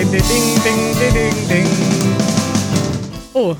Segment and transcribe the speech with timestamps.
[0.00, 1.66] ding, ding, ding, ding, ding, ding.
[3.34, 3.54] Oh,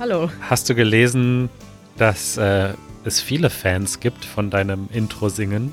[0.00, 0.30] hallo.
[0.40, 1.48] Hast du gelesen,
[1.96, 2.70] dass äh,
[3.04, 5.72] es viele Fans gibt von deinem Intro-Singen?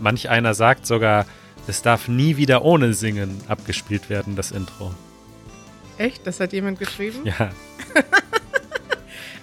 [0.00, 1.26] Manch einer sagt sogar,
[1.68, 4.92] es darf nie wieder ohne Singen abgespielt werden, das Intro.
[5.98, 6.26] Echt?
[6.26, 7.20] Das hat jemand geschrieben?
[7.24, 7.50] Ja.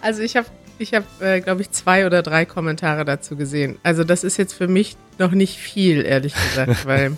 [0.03, 0.47] Also ich habe,
[0.79, 3.77] ich hab, äh, glaube ich, zwei oder drei Kommentare dazu gesehen.
[3.83, 7.15] Also das ist jetzt für mich noch nicht viel, ehrlich gesagt, weil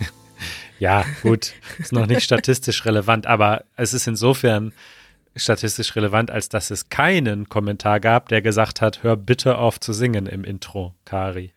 [0.84, 4.74] Ja, gut, ist noch nicht statistisch relevant, aber es ist insofern
[5.34, 9.94] statistisch relevant, als dass es keinen Kommentar gab, der gesagt hat, hör bitte auf zu
[9.94, 11.54] singen im Intro, Kari.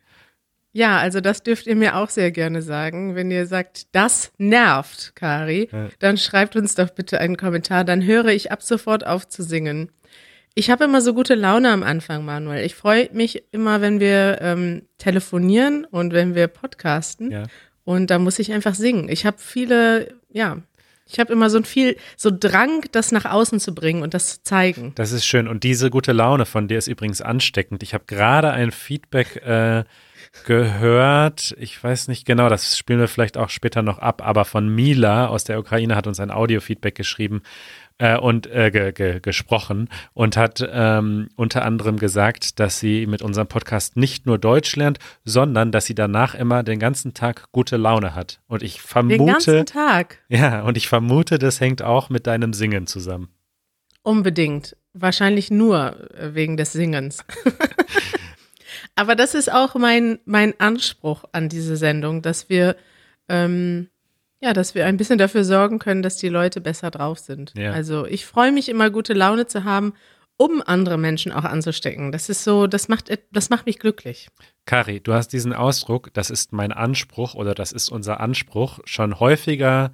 [0.72, 3.14] Ja, also das dürft ihr mir auch sehr gerne sagen.
[3.16, 5.88] Wenn ihr sagt, das nervt, Kari, Ja.
[5.98, 7.82] dann schreibt uns doch bitte einen Kommentar.
[7.84, 9.88] Dann höre ich ab sofort auf zu singen.
[10.54, 12.64] Ich habe immer so gute Laune am Anfang, Manuel.
[12.64, 17.30] Ich freue mich immer, wenn wir ähm, telefonieren und wenn wir podcasten.
[17.30, 17.42] Ja.
[17.86, 19.08] Und da muss ich einfach singen.
[19.08, 20.58] Ich habe viele, ja,
[21.08, 24.34] ich habe immer so ein viel, so Drang, das nach außen zu bringen und das
[24.34, 24.90] zu zeigen.
[24.96, 25.46] Das ist schön.
[25.46, 27.84] Und diese gute Laune von dir ist übrigens ansteckend.
[27.84, 29.84] Ich habe gerade ein Feedback äh,
[30.44, 31.54] gehört.
[31.60, 35.28] Ich weiß nicht genau, das spielen wir vielleicht auch später noch ab, aber von Mila
[35.28, 37.42] aus der Ukraine hat uns ein Audio-Feedback geschrieben
[37.98, 43.22] äh, und äh, ge ge gesprochen und hat ähm, unter anderem gesagt, dass sie mit
[43.22, 47.76] unserem Podcast nicht nur Deutsch lernt, sondern dass sie danach immer den ganzen Tag gute
[47.76, 48.40] Laune hat.
[48.46, 50.18] Und ich Den vermute, ganzen Tag.
[50.28, 53.28] ja, und ich vermute, das hängt auch mit deinem Singen zusammen.
[54.02, 54.76] Unbedingt.
[54.92, 57.24] Wahrscheinlich nur äh, wegen des Singens.
[58.94, 62.76] Aber das ist auch mein, mein Anspruch an diese Sendung, dass wir,
[63.28, 63.88] ähm,
[64.46, 67.52] ja, dass wir ein bisschen dafür sorgen können, dass die Leute besser drauf sind.
[67.56, 67.72] Ja.
[67.72, 69.92] Also ich freue mich immer, gute Laune zu haben,
[70.36, 72.12] um andere Menschen auch anzustecken.
[72.12, 74.28] Das ist so, das macht, das macht mich glücklich.
[74.64, 79.18] Kari, du hast diesen Ausdruck, das ist mein Anspruch oder das ist unser Anspruch, schon
[79.18, 79.92] häufiger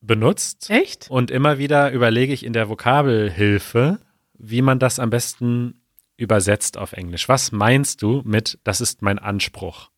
[0.00, 0.70] benutzt.
[0.70, 1.10] Echt?
[1.10, 3.98] Und immer wieder überlege ich in der Vokabelhilfe,
[4.38, 5.82] wie man das am besten
[6.16, 7.28] übersetzt auf Englisch.
[7.28, 9.90] Was meinst du mit, das ist mein Anspruch?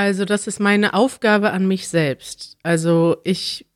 [0.00, 2.56] Also das ist meine Aufgabe an mich selbst.
[2.62, 3.66] Also ich,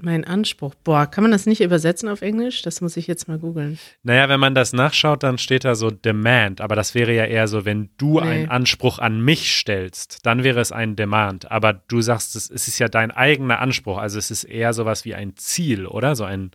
[0.00, 0.74] mein Anspruch.
[0.82, 2.62] Boah, kann man das nicht übersetzen auf Englisch?
[2.62, 3.78] Das muss ich jetzt mal googeln.
[4.02, 7.46] Naja, wenn man das nachschaut, dann steht da so Demand, aber das wäre ja eher
[7.46, 8.26] so, wenn du Nee.
[8.26, 11.48] einen Anspruch an mich stellst, dann wäre es ein Demand.
[11.48, 15.14] Aber du sagst, es, ist ja dein eigener Anspruch, also es ist eher sowas wie
[15.14, 16.16] ein Ziel, oder?
[16.16, 16.50] So ein,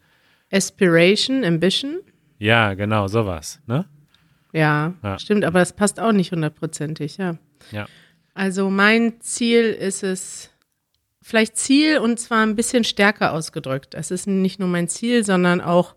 [0.52, 2.02] Aspiration, Ambition?
[2.40, 3.86] ja, genau, sowas, ne?
[4.52, 5.18] Ja, Ja.
[5.18, 7.38] stimmt, aber das passt auch nicht hundertprozentig, ja.
[7.72, 7.86] Ja.
[8.36, 10.52] Also mein Ziel ist es,
[11.22, 13.96] vielleicht Ziel und zwar ein bisschen stärker ausgedrückt.
[13.96, 15.96] Es ist nicht nur mein Ziel, sondern auch,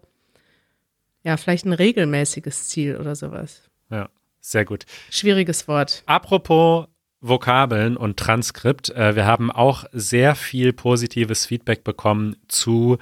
[1.25, 3.69] ja, vielleicht ein regelmäßiges Ziel oder sowas.
[3.91, 4.09] Ja,
[4.41, 4.87] sehr gut.
[5.11, 6.05] Schwieriges Wort.
[6.07, 6.87] Apropos
[7.21, 12.99] Vokabeln und Transkript, äh, wir haben auch sehr viel positives Feedback bekommen zu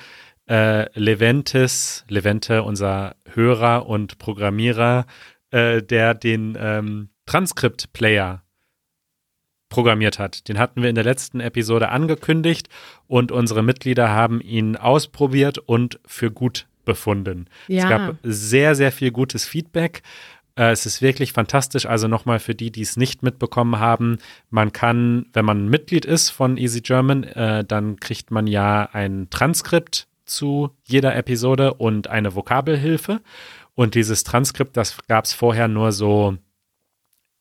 [0.49, 5.05] äh, Leventis, Levente, unser Hörer und Programmierer,
[5.51, 8.46] äh, der den ähm, Transkript-Player
[9.77, 10.49] programmiert hat.
[10.49, 12.71] Den hatten wir in der letzten Episode angekündigt
[13.09, 17.47] und unsere Mitglieder haben ihn ausprobiert und für gut befunden.
[17.69, 17.89] Es Ja.
[17.91, 20.03] gab sehr, sehr viel gutes Feedback.
[20.59, 21.85] Äh, Es ist wirklich fantastisch.
[21.85, 24.17] Also nochmal für die, die es nicht mitbekommen haben,
[24.49, 29.29] man kann, wenn man Mitglied ist von Easy German, äh, dann kriegt man ja ein
[29.29, 33.21] Transkript zu jeder Episode und eine Vokabelhilfe.
[33.75, 36.39] Und dieses Transkript, das gab es vorher nur so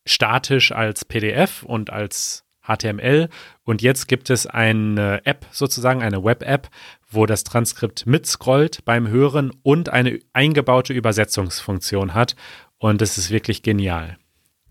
[0.06, 3.28] statisch als PDF und als HTML.
[3.64, 6.68] Und jetzt gibt es eine App, sozusagen eine Web-App,
[7.08, 12.36] wo das Transkript mitscrollt beim Hören und eine eingebaute Übersetzungsfunktion hat.
[12.78, 14.18] Und das ist wirklich genial.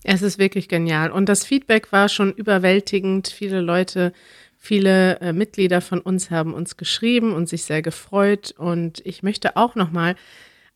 [0.04, 1.10] Es ist wirklich genial.
[1.10, 3.28] Und das Feedback war schon überwältigend.
[3.28, 4.12] Viele Leute,
[4.56, 8.54] viele äh, Mitglieder von uns haben uns geschrieben und sich sehr gefreut.
[8.56, 10.14] Und ich möchte auch nochmal,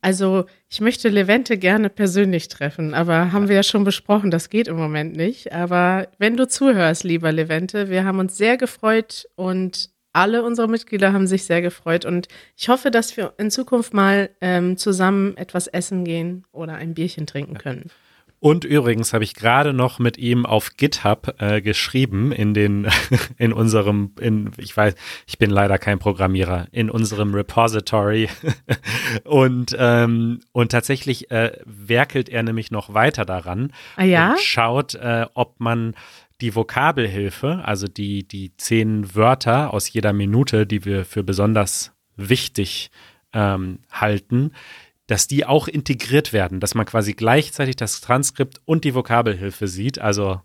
[0.01, 4.67] also ich möchte Levente gerne persönlich treffen, aber haben wir ja schon besprochen, das geht
[4.67, 5.53] im Moment nicht.
[5.53, 11.13] Aber wenn du zuhörst, lieber Levente, wir haben uns sehr gefreut und alle unsere Mitglieder
[11.13, 12.27] haben sich sehr gefreut und
[12.57, 17.27] ich hoffe, dass wir in Zukunft mal ähm, zusammen etwas essen gehen oder ein Bierchen
[17.27, 17.91] trinken können.
[18.43, 22.87] Und übrigens habe ich gerade noch mit ihm auf GitHub äh, geschrieben in den
[23.37, 24.95] in unserem in ich weiß
[25.27, 28.29] ich bin leider kein Programmierer in unserem Repository
[29.25, 34.31] und ähm, und tatsächlich äh, werkelt er nämlich noch weiter daran Ah ja?
[34.31, 35.93] und schaut äh, ob man
[36.41, 42.89] die Vokabelhilfe also die die zehn Wörter aus jeder Minute die wir für besonders wichtig
[43.33, 44.51] ähm, halten
[45.11, 49.99] dass die auch integriert werden, dass man quasi gleichzeitig das Transkript und die Vokabelhilfe sieht.
[49.99, 50.39] Also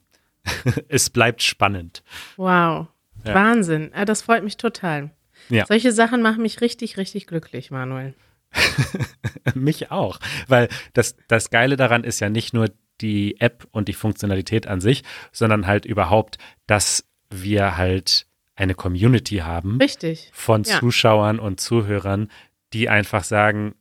[0.88, 2.02] es bleibt spannend.
[2.36, 2.88] Wow.
[3.24, 3.34] Ja.
[3.34, 3.92] Wahnsinn.
[3.94, 5.12] Ah, das freut mich total.
[5.50, 5.66] Ja.
[5.66, 8.14] Solche Sachen machen mich richtig, richtig glücklich, Manuel.
[9.54, 10.18] mich auch,
[10.48, 12.68] weil das, das Geile daran ist ja nicht nur
[13.00, 18.26] die App und die Funktionalität an sich, sondern halt überhaupt, dass wir halt
[18.56, 20.28] eine Community haben Richtig.
[20.32, 20.80] von ja.
[20.80, 22.32] Zuschauern und Zuhörern,
[22.72, 23.76] die einfach sagen,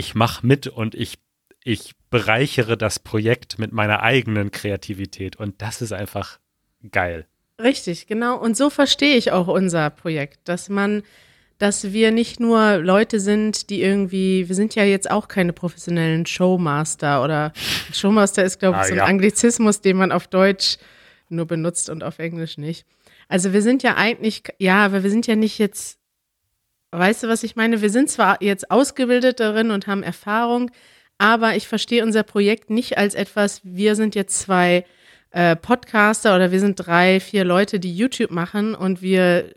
[0.00, 1.18] ich mache mit und ich,
[1.62, 5.36] ich bereichere das Projekt mit meiner eigenen Kreativität.
[5.36, 6.40] Und das ist einfach
[6.90, 7.26] geil.
[7.62, 8.38] Richtig, genau.
[8.38, 11.02] Und so verstehe ich auch unser Projekt, dass man,
[11.58, 16.24] dass wir nicht nur Leute sind, die irgendwie, wir sind ja jetzt auch keine professionellen
[16.24, 17.52] Showmaster oder
[17.92, 19.04] Showmaster ist, glaube ich, ah, so ein ja.
[19.04, 20.78] Anglizismus, den man auf Deutsch
[21.28, 22.86] nur benutzt und auf Englisch nicht.
[23.28, 25.99] Also wir sind ja eigentlich, ja, aber wir sind ja nicht jetzt,
[26.92, 27.82] weißt du, was ich meine?
[27.82, 30.70] Wir sind zwar jetzt ausgebildet darin und haben Erfahrung,
[31.18, 34.84] aber ich verstehe unser Projekt nicht als etwas, wir sind jetzt zwei
[35.30, 39.54] äh, Podcaster oder wir sind drei, vier Leute, die YouTube machen und wir,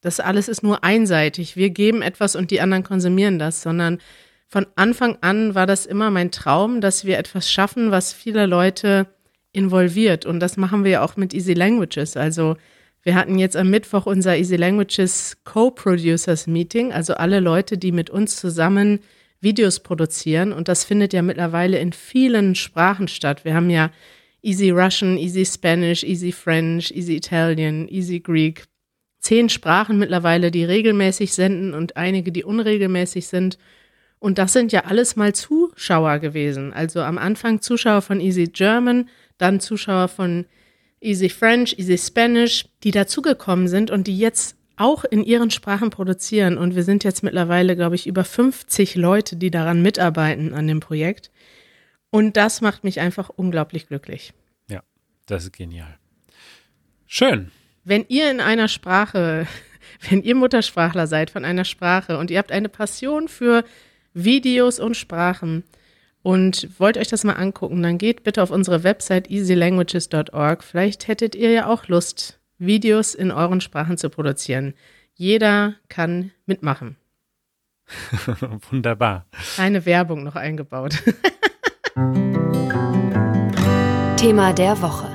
[0.00, 1.56] das alles ist nur einseitig.
[1.56, 3.98] Wir geben etwas und die anderen konsumieren das, sondern
[4.48, 9.06] von Anfang an war das immer mein Traum, dass wir etwas schaffen, was viele Leute
[9.52, 10.26] involviert.
[10.26, 12.16] Und das machen wir ja auch mit Easy Languages.
[12.16, 12.56] Also
[13.02, 18.10] wir hatten jetzt am Mittwoch unser Easy Languages Co-Producers Meeting, also alle Leute, die mit
[18.10, 19.00] uns zusammen
[19.40, 20.52] Videos produzieren.
[20.52, 23.44] Und das findet ja mittlerweile in vielen Sprachen statt.
[23.44, 23.90] Wir haben ja
[24.40, 28.64] Easy Russian, Easy Spanish, Easy French, Easy Italian, Easy Greek.
[29.18, 33.58] Zehn Sprachen mittlerweile, die regelmäßig senden und einige, die unregelmäßig sind.
[34.18, 36.72] Und das sind ja alles mal Zuschauer gewesen.
[36.72, 39.08] Also am Anfang Zuschauer von Easy German,
[39.38, 40.46] dann Zuschauer von
[41.02, 46.56] Easy French, Easy Spanish, die dazugekommen sind und die jetzt auch in ihren Sprachen produzieren.
[46.56, 50.80] Und wir sind jetzt mittlerweile, glaube ich, über 50 Leute, die daran mitarbeiten an dem
[50.80, 51.30] Projekt.
[52.10, 54.32] Und das macht mich einfach unglaublich glücklich.
[54.68, 54.82] Ja,
[55.26, 55.98] das ist genial.
[57.06, 57.50] Schön.
[57.84, 59.46] Wenn ihr in einer Sprache,
[60.08, 63.64] wenn ihr Muttersprachler seid von einer Sprache und ihr habt eine Passion für
[64.14, 65.64] Videos und Sprachen
[66.22, 70.62] und wollt euch das mal angucken, dann geht bitte auf unsere Website easylanguages.org.
[70.62, 74.74] Vielleicht hättet ihr ja auch Lust, Videos in euren Sprachen zu produzieren.
[75.14, 76.96] Jeder kann mitmachen.
[78.70, 79.26] Wunderbar.
[79.56, 80.94] Keine Werbung noch eingebaut.
[84.16, 85.08] Thema der Woche.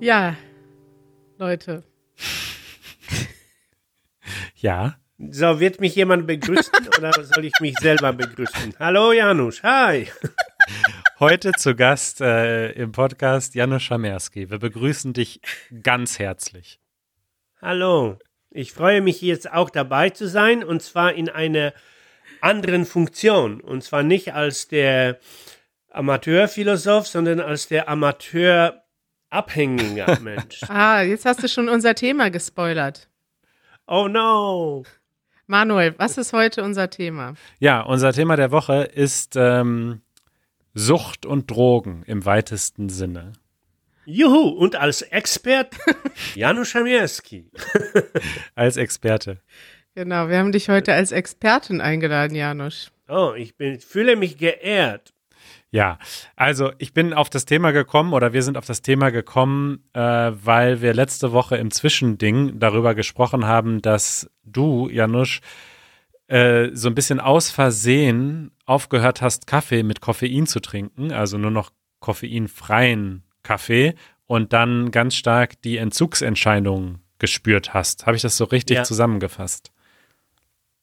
[0.00, 0.36] Ja,
[1.38, 1.82] Leute.
[4.56, 4.96] ja.
[5.18, 8.74] So, wird mich jemand begrüßen oder soll ich mich selber begrüßen?
[8.80, 10.08] Hallo Janusz, hi.
[11.20, 14.50] Heute zu Gast äh, im Podcast Janusz Schamerski.
[14.50, 15.40] Wir begrüßen dich
[15.82, 16.80] ganz herzlich.
[17.62, 18.18] Hallo,
[18.50, 21.72] ich freue mich jetzt auch dabei zu sein und zwar in einer
[22.40, 25.20] anderen Funktion und zwar nicht als der
[25.90, 30.60] Amateurphilosoph, sondern als der Amateurabhängige Mensch.
[30.68, 33.08] ah, jetzt hast du schon unser Thema gespoilert.
[33.86, 34.82] Oh no.
[35.46, 37.34] Manuel, was ist heute unser Thema?
[37.58, 40.00] Ja, unser Thema der Woche ist ähm,
[40.72, 43.32] Sucht und Drogen im weitesten Sinne.
[44.06, 45.76] Juhu, und als Expert
[46.34, 47.50] Janusz Schamierski.
[48.54, 49.40] als Experte.
[49.94, 52.90] Genau, wir haben dich heute als Expertin eingeladen, Janusz.
[53.08, 55.13] Oh, ich bin, fühle mich geehrt.
[55.74, 55.98] Ja,
[56.36, 59.98] also ich bin auf das Thema gekommen oder wir sind auf das Thema gekommen, äh,
[60.00, 65.40] weil wir letzte Woche im Zwischending darüber gesprochen haben, dass du, Janusz,
[66.28, 71.50] äh, so ein bisschen aus Versehen aufgehört hast, Kaffee mit Koffein zu trinken, also nur
[71.50, 78.06] noch koffeinfreien Kaffee und dann ganz stark die Entzugsentscheidung gespürt hast.
[78.06, 78.84] Habe ich das so richtig ja.
[78.84, 79.72] zusammengefasst?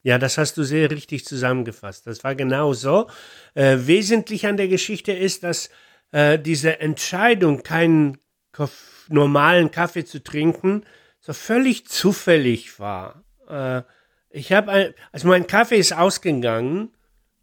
[0.02, 2.06] Ja, das hast du sehr richtig zusammengefasst.
[2.06, 3.08] Das war genau so.
[3.54, 5.70] Äh, wesentlich an der Geschichte ist, dass
[6.10, 8.18] äh, diese Entscheidung, keinen
[8.52, 10.84] Koff normalen Kaffee zu trinken,
[11.20, 13.24] so völlig zufällig war.
[13.48, 13.82] Äh,
[14.30, 16.90] ich habe, also mein Kaffee ist ausgegangen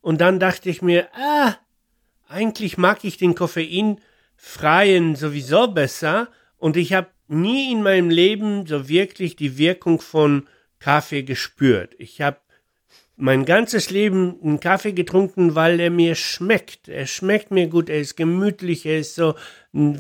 [0.02, 1.56] und dann dachte ich mir, ah,
[2.28, 8.90] eigentlich mag ich den koffeinfreien sowieso besser und ich habe nie in meinem Leben so
[8.90, 10.48] wirklich die Wirkung von
[10.80, 11.96] Kaffee gespürt.
[12.00, 12.40] Ich habe
[13.22, 16.88] mein ganzes Leben einen Kaffee getrunken, weil er mir schmeckt.
[16.88, 19.36] Er schmeckt mir gut, er ist gemütlich, er ist so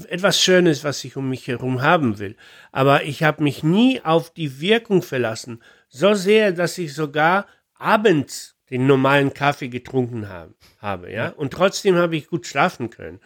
[0.08, 2.38] etwas Schönes, was ich um mich herum haben will.
[2.72, 5.62] Aber ich habe mich nie auf die Wirkung verlassen.
[5.90, 7.46] So sehr, dass ich sogar
[7.76, 11.30] abends den normalen Kaffee getrunken habe, habe ja.
[11.30, 13.20] Und trotzdem habe ich gut schlafen können.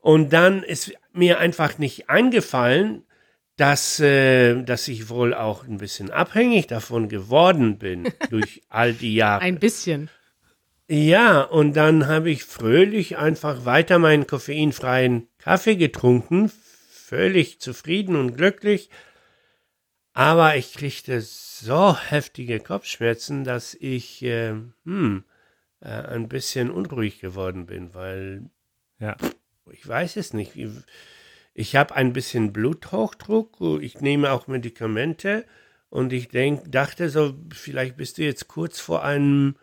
[0.00, 3.04] Und dann ist mir einfach nicht eingefallen,
[3.60, 9.14] dass, äh, dass ich wohl auch ein bisschen abhängig davon geworden bin durch all die
[9.14, 9.42] Jahre.
[9.42, 10.08] Ein bisschen.
[10.88, 16.50] Ja, und dann habe ich fröhlich einfach weiter meinen koffeinfreien Kaffee getrunken,
[16.90, 18.88] völlig zufrieden und glücklich.
[20.14, 25.24] Aber ich kriegte so heftige Kopfschmerzen, dass ich äh, hm,
[25.80, 28.50] äh, ein bisschen unruhig geworden bin, weil
[28.98, 29.16] Ja.
[29.70, 30.56] ich weiß es nicht.
[30.56, 30.70] Ich,
[31.54, 35.44] ich habe ein bisschen Bluthochdruck, ich nehme auch Medikamente
[35.88, 39.56] und ich denk, dachte so, vielleicht bist du jetzt kurz vor einem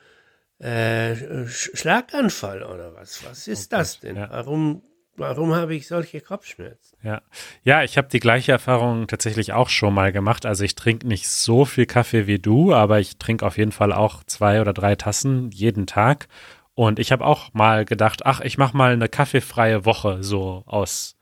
[0.59, 1.13] äh,
[1.45, 3.23] Sch- Schlaganfall oder was.
[3.25, 4.15] Was ist Oh das denn?
[4.15, 4.29] ja.
[4.29, 4.81] Warum,
[5.15, 6.97] warum habe ich solche Kopfschmerzen?
[7.03, 7.21] Ja,
[7.63, 10.45] ja ich habe die gleiche Erfahrung tatsächlich auch schon mal gemacht.
[10.45, 13.93] Also ich trinke nicht so viel Kaffee wie du, aber ich trinke auf jeden Fall
[13.93, 16.27] auch zwei oder drei Tassen jeden Tag.
[16.73, 21.16] Und ich habe auch mal gedacht, ach, ich mache mal eine kaffeefreie Woche so aus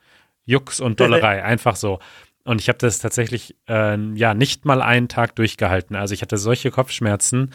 [0.45, 1.99] Jux und Dollerei, einfach so.
[2.43, 5.95] Und ich habe das tatsächlich äh, ja nicht mal einen Tag durchgehalten.
[5.95, 7.51] Also ich hatte solche Kopfschmerzen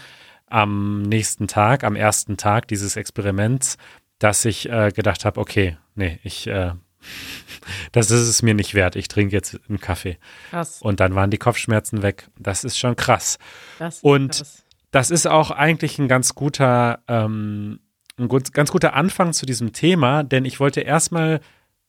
[0.46, 3.78] am nächsten Tag, am ersten Tag dieses Experiments,
[4.18, 6.72] dass ich äh, gedacht habe, okay, nee, ich äh,
[7.92, 8.96] das ist es mir nicht wert.
[8.96, 10.18] Ich trinke jetzt einen Kaffee.
[10.50, 10.80] Krass.
[10.82, 12.28] Und dann waren die Kopfschmerzen weg.
[12.38, 13.38] Das ist schon krass.
[13.78, 14.64] Das Und krass.
[14.90, 17.80] das ist auch eigentlich ein ganz guter, ähm,
[18.18, 21.40] ein gut, ganz guter Anfang zu diesem Thema, denn ich wollte erstmal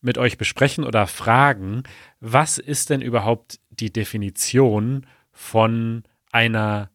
[0.01, 1.83] mit euch besprechen oder fragen,
[2.19, 6.89] was ist denn überhaupt die Definition von einer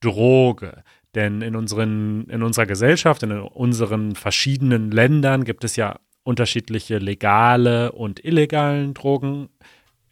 [0.00, 0.84] Droge?
[1.14, 7.92] Denn in, unseren, in unserer Gesellschaft, in unseren verschiedenen Ländern gibt es ja unterschiedliche legale
[7.92, 9.48] und illegalen Drogen.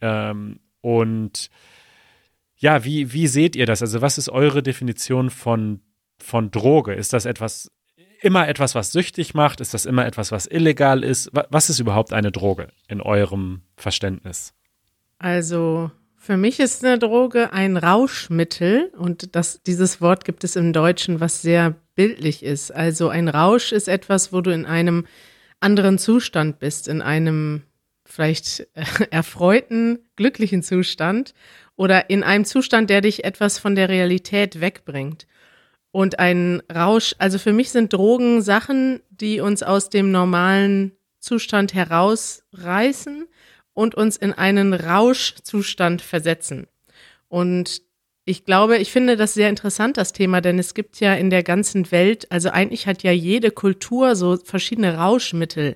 [0.01, 1.49] Ähm, und
[2.57, 3.81] ja, wie, wie seht ihr das?
[3.81, 5.81] Also, was ist eure Definition von,
[6.19, 6.93] von Droge?
[6.93, 7.71] Ist das etwas,
[8.21, 9.61] immer etwas, was süchtig macht?
[9.61, 11.29] Ist das immer etwas, was illegal ist?
[11.33, 14.53] Wa- Was ist überhaupt eine Droge in eurem Verständnis?
[15.19, 20.71] Also für mich ist eine Droge ein Rauschmittel und das, dieses Wort gibt es im
[20.73, 22.71] Deutschen, was sehr bildlich ist.
[22.71, 25.05] Also ein Rausch ist etwas, wo du in einem
[25.59, 27.63] anderen Zustand bist, in einem
[28.05, 28.67] vielleicht
[29.11, 31.33] erfreuten, glücklichen Zustand
[31.75, 35.25] oder in einem Zustand, der dich etwas von der Realität wegbringt.
[35.91, 41.73] Und ein Rausch, also für mich sind Drogen Sachen, die uns aus dem normalen Zustand
[41.73, 43.27] herausreißen
[43.73, 46.67] und uns in einen Rauschzustand versetzen.
[47.27, 47.81] Und
[48.25, 51.43] ich glaube, ich finde das sehr interessant, das Thema, denn es gibt ja in der
[51.43, 55.75] ganzen Welt, also eigentlich hat ja jede Kultur so verschiedene Rauschmittel,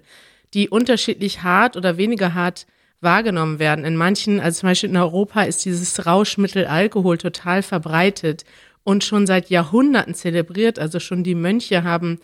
[0.53, 2.67] die unterschiedlich hart oder weniger hart
[3.01, 3.83] wahrgenommen werden.
[3.83, 8.45] In manchen, also zum Beispiel in Europa, ist dieses Rauschmittel Alkohol total verbreitet
[8.85, 10.79] und schon seit Jahrhunderten zelebriert.
[10.79, 12.19] Also schon die Mönche haben,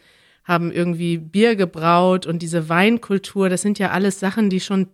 [0.45, 4.87] haben irgendwie Bier gebraut und diese Weinkultur, das sind ja alles Sachen, die schon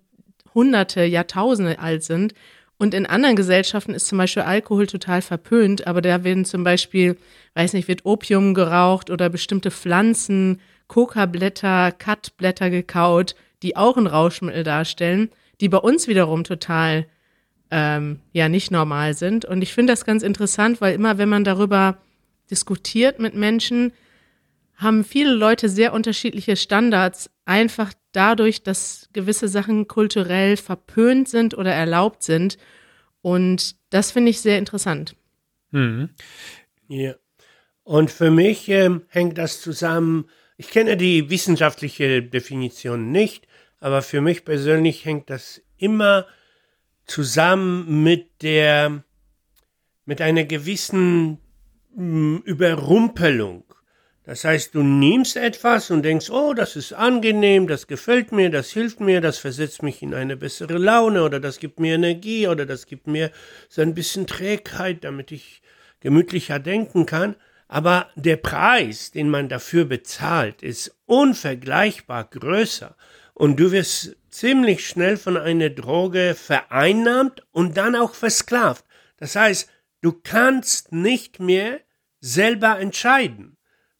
[0.55, 2.33] Hunderte, Jahrtausende alt sind.
[2.79, 7.17] Und in anderen Gesellschaften ist zum Beispiel Alkohol total verpönt, aber da werden zum Beispiel,
[7.55, 14.63] weiß nicht, wird Opium geraucht oder bestimmte Pflanzen, Coca-Blätter, Kat-Blätter gekaut, die auch ein Rauschmittel
[14.63, 17.07] darstellen, die bei uns wiederum total
[17.71, 19.45] ähm, ja nicht normal sind.
[19.45, 21.97] Und ich finde das ganz interessant, weil immer, wenn man darüber
[22.49, 23.93] diskutiert mit Menschen,
[24.75, 31.73] haben viele Leute sehr unterschiedliche Standards, einfach dadurch, dass gewisse Sachen kulturell verpönt sind oder
[31.73, 32.57] erlaubt sind.
[33.21, 35.15] Und das finde ich sehr interessant.
[35.71, 36.09] Mhm.
[36.87, 37.15] Ja.
[37.83, 43.47] Und für mich ähm, hängt das zusammen, ich kenne die wissenschaftliche Definition nicht,
[43.79, 46.25] aber für mich persönlich hängt das immer
[47.07, 49.03] zusammen mit der,
[50.05, 51.39] mit einer gewissen
[51.95, 53.63] mh, Überrumpelung.
[54.27, 58.71] Das heißt, du nimmst etwas und denkst, oh, das ist angenehm, das gefällt mir, das
[58.71, 62.65] hilft mir, das versetzt mich in eine bessere Laune oder das gibt mir Energie oder
[62.65, 63.31] das gibt mir
[63.69, 65.61] so ein bisschen Trägheit, damit ich
[66.01, 67.37] gemütlicher denken kann.
[67.69, 72.97] Aber der Preis, den man dafür bezahlt, ist unvergleichbar größer.
[73.33, 78.85] Und du wirst ziemlich schnell von einer Droge vereinnahmt und dann auch versklavt.
[79.17, 79.69] Das heißt,
[80.01, 81.79] du kannst nicht mehr
[82.19, 83.57] selber entscheiden.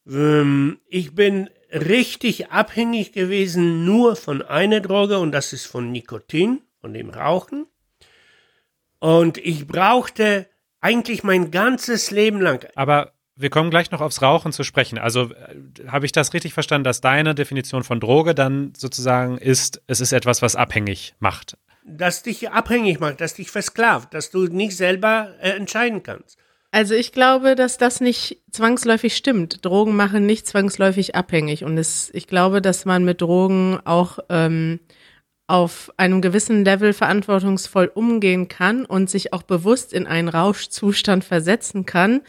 [0.08, 6.62] Ähm, Ich bin richtig abhängig gewesen nur von einer Droge und das ist von Nikotin,
[6.80, 7.66] von dem Rauchen.
[9.00, 10.48] Und ich brauchte
[10.80, 12.68] eigentlich mein ganzes Leben lang.
[12.76, 14.98] Aber wir kommen gleich noch aufs Rauchen zu sprechen.
[14.98, 19.82] Also äh, habe ich das richtig verstanden, dass deine Definition von Droge dann sozusagen ist,
[19.88, 21.58] es ist etwas, was abhängig macht.
[21.86, 26.38] das dich abhängig macht, das dich versklavt, dass du nicht selber äh, entscheiden kannst.
[26.72, 29.66] Also ich glaube, dass das nicht zwangsläufig stimmt.
[29.66, 31.64] Drogen machen nicht zwangsläufig abhängig.
[31.64, 34.82] Und es, ich glaube, dass man mit Drogen auch ähm,
[35.48, 41.86] auf einem gewissen Level verantwortungsvoll umgehen kann und sich auch bewusst in einen Rauschzustand versetzen
[41.86, 42.22] kann.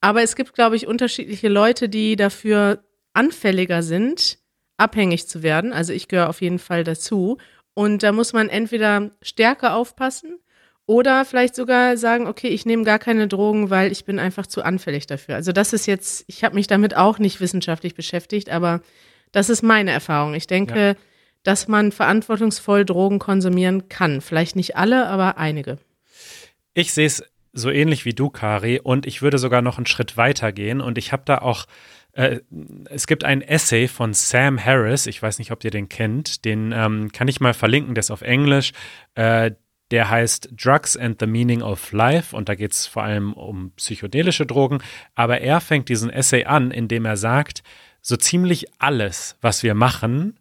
[0.00, 2.84] Aber es gibt, glaube ich, unterschiedliche Leute, die dafür
[3.14, 4.38] anfälliger sind,
[4.76, 5.72] abhängig zu werden.
[5.72, 7.38] Also ich gehöre auf jeden Fall dazu.
[7.74, 10.38] Und da muss man entweder stärker aufpassen
[10.88, 14.62] Oder vielleicht sogar sagen, okay, ich nehme gar keine Drogen, weil ich bin einfach zu
[14.62, 15.34] anfällig dafür.
[15.34, 18.80] Also das ist jetzt, ich habe mich damit auch nicht wissenschaftlich beschäftigt, aber
[19.32, 20.34] das ist meine Erfahrung.
[20.34, 20.94] Ich denke, ja.
[21.42, 24.20] dass man verantwortungsvoll Drogen konsumieren kann.
[24.20, 25.78] Vielleicht nicht alle, aber einige.
[26.72, 27.24] Ich sehe es
[27.56, 30.80] so ähnlich wie du, Kari, und ich würde sogar noch einen Schritt weiter gehen.
[30.80, 31.66] Und ich habe da auch,
[32.12, 32.40] äh,
[32.90, 36.72] es gibt ein Essay von Sam Harris, ich weiß nicht, ob ihr den kennt, den
[36.72, 38.72] ähm, kann ich mal verlinken, der ist auf Englisch.
[39.14, 39.52] Äh,
[39.92, 43.70] der heißt Drugs and the Meaning of Life und da geht es vor allem um
[43.76, 44.78] psychedelische Drogen.
[45.14, 47.62] Aber er fängt diesen Essay an, indem er sagt,
[48.02, 50.40] so ziemlich alles, was wir machen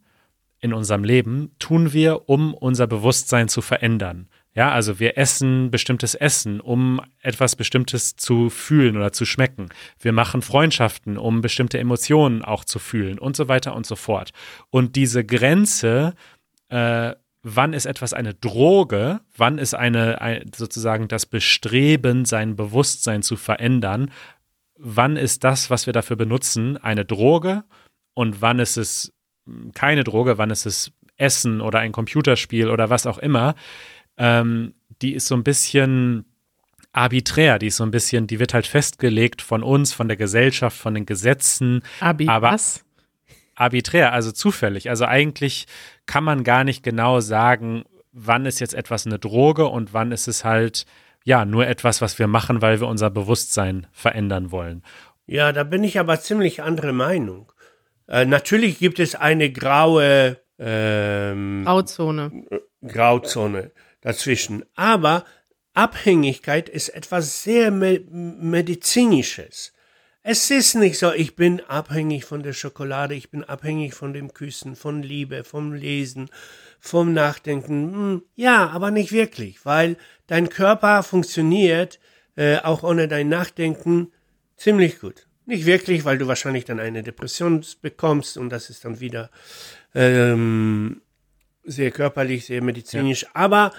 [0.59, 4.29] in unserem Leben, tun wir, um unser Bewusstsein zu verändern.
[4.55, 9.67] Ja, also wir essen bestimmtes Essen, um etwas Bestimmtes zu fühlen oder zu schmecken.
[9.99, 14.31] Wir machen Freundschaften, um bestimmte Emotionen auch zu fühlen und so weiter und so fort.
[14.69, 16.15] Und diese Grenze,
[16.69, 23.23] äh, wann ist etwas eine Droge, wann ist eine ein, sozusagen das Bestreben, sein Bewusstsein
[23.23, 24.09] zu verändern,
[24.77, 27.65] wann ist das, was wir dafür benutzen, eine Droge
[28.13, 29.11] und wann ist es
[29.73, 33.55] keine Droge, wann ist es Essen oder ein Computerspiel oder was auch immer
[34.17, 36.25] ähm, die ist so ein bisschen
[36.95, 40.77] arbiträr, die ist so ein bisschen, die wird halt festgelegt von uns, von der Gesellschaft,
[40.77, 41.83] von den Gesetzen.
[41.99, 42.85] Abi aber was?
[43.55, 44.89] Arbiträr, also zufällig.
[44.89, 45.65] Also eigentlich
[46.05, 50.27] kann man gar nicht genau sagen, wann ist jetzt etwas eine Droge und wann ist
[50.27, 50.85] es halt,
[51.23, 54.83] ja, nur etwas, was wir machen, weil wir unser Bewusstsein verändern wollen.
[55.25, 57.51] Ja, da bin ich aber ziemlich andere Meinung.
[58.07, 62.45] Äh, natürlich gibt es eine graue ähm, Grauzone.
[62.85, 63.71] Grauzone
[64.05, 64.63] dazwischen.
[64.75, 65.25] Aber
[65.73, 69.73] Abhängigkeit ist etwas sehr me medizinisches.
[70.21, 74.33] Es ist nicht so, ich bin abhängig von der Schokolade, ich bin abhängig von dem
[74.33, 76.29] Küssen, von Liebe, vom Lesen,
[76.79, 77.93] vom Nachdenken.
[77.93, 81.99] Hm, ja, aber nicht wirklich, weil dein Körper funktioniert
[82.35, 84.11] äh, auch ohne dein Nachdenken
[84.55, 85.27] ziemlich gut.
[85.45, 89.29] Nicht wirklich, weil du wahrscheinlich dann eine Depression bekommst und das ist dann wieder
[89.93, 91.01] ähm,
[91.63, 93.23] sehr körperlich, sehr medizinisch.
[93.23, 93.29] Ja.
[93.33, 93.71] Aber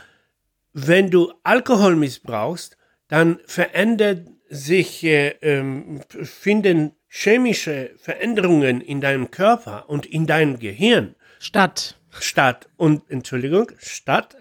[0.79, 2.77] wenn du Alkohol missbrauchst,
[3.09, 11.15] dann verändert sich, äh, ähm, finden chemische Veränderungen in deinem Körper und in deinem Gehirn
[11.39, 11.99] statt.
[12.19, 14.37] Statt und Entschuldigung, statt.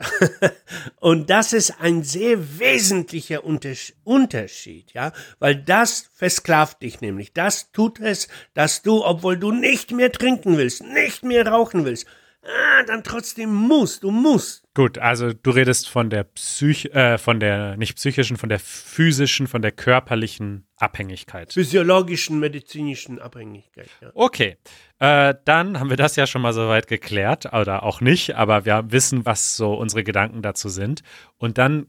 [1.00, 7.32] und das ist ein sehr wesentlicher Unterschied, ja, weil das versklavt dich nämlich.
[7.32, 12.08] Das tut es, dass du, obwohl du nicht mehr trinken willst, nicht mehr rauchen willst,
[12.46, 14.64] ah, dann trotzdem musst, du musst.
[14.74, 19.48] Gut, also du redest von der Psych, äh, von der nicht psychischen, von der physischen,
[19.48, 21.54] von der körperlichen Abhängigkeit.
[21.54, 23.90] Physiologischen, medizinischen Abhängigkeit.
[24.02, 24.12] Ja.
[24.14, 24.58] Okay,
[25.00, 28.92] äh, dann haben wir das ja schon mal soweit geklärt, oder auch nicht, aber wir
[28.92, 31.02] wissen, was so unsere Gedanken dazu sind.
[31.38, 31.88] Und dann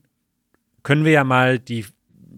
[0.82, 1.84] können wir ja mal die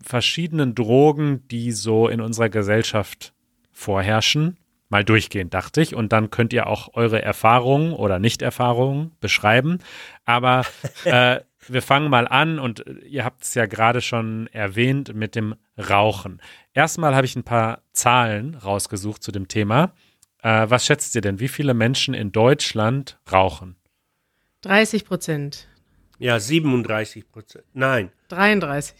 [0.02, 3.34] verschiedenen Drogen, die so in unserer Gesellschaft
[3.72, 4.56] vorherrschen,
[4.88, 5.94] mal durchgehen, dachte ich.
[5.94, 9.78] Und dann könnt ihr auch eure Erfahrungen oder Nicht-Erfahrungen beschreiben.
[10.24, 10.64] Aber
[11.04, 15.54] äh, wir fangen mal an und ihr habt es ja gerade schon erwähnt mit dem
[15.76, 16.40] Rauchen.
[16.72, 19.92] Erstmal habe ich ein paar Zahlen rausgesucht zu dem Thema.
[20.42, 21.40] Äh, was schätzt ihr denn?
[21.40, 23.76] Wie viele Menschen in Deutschland rauchen?
[24.62, 25.68] 30 Prozent.
[26.18, 27.64] Ja, 37 Prozent.
[27.74, 28.10] Nein.
[28.28, 28.94] 33.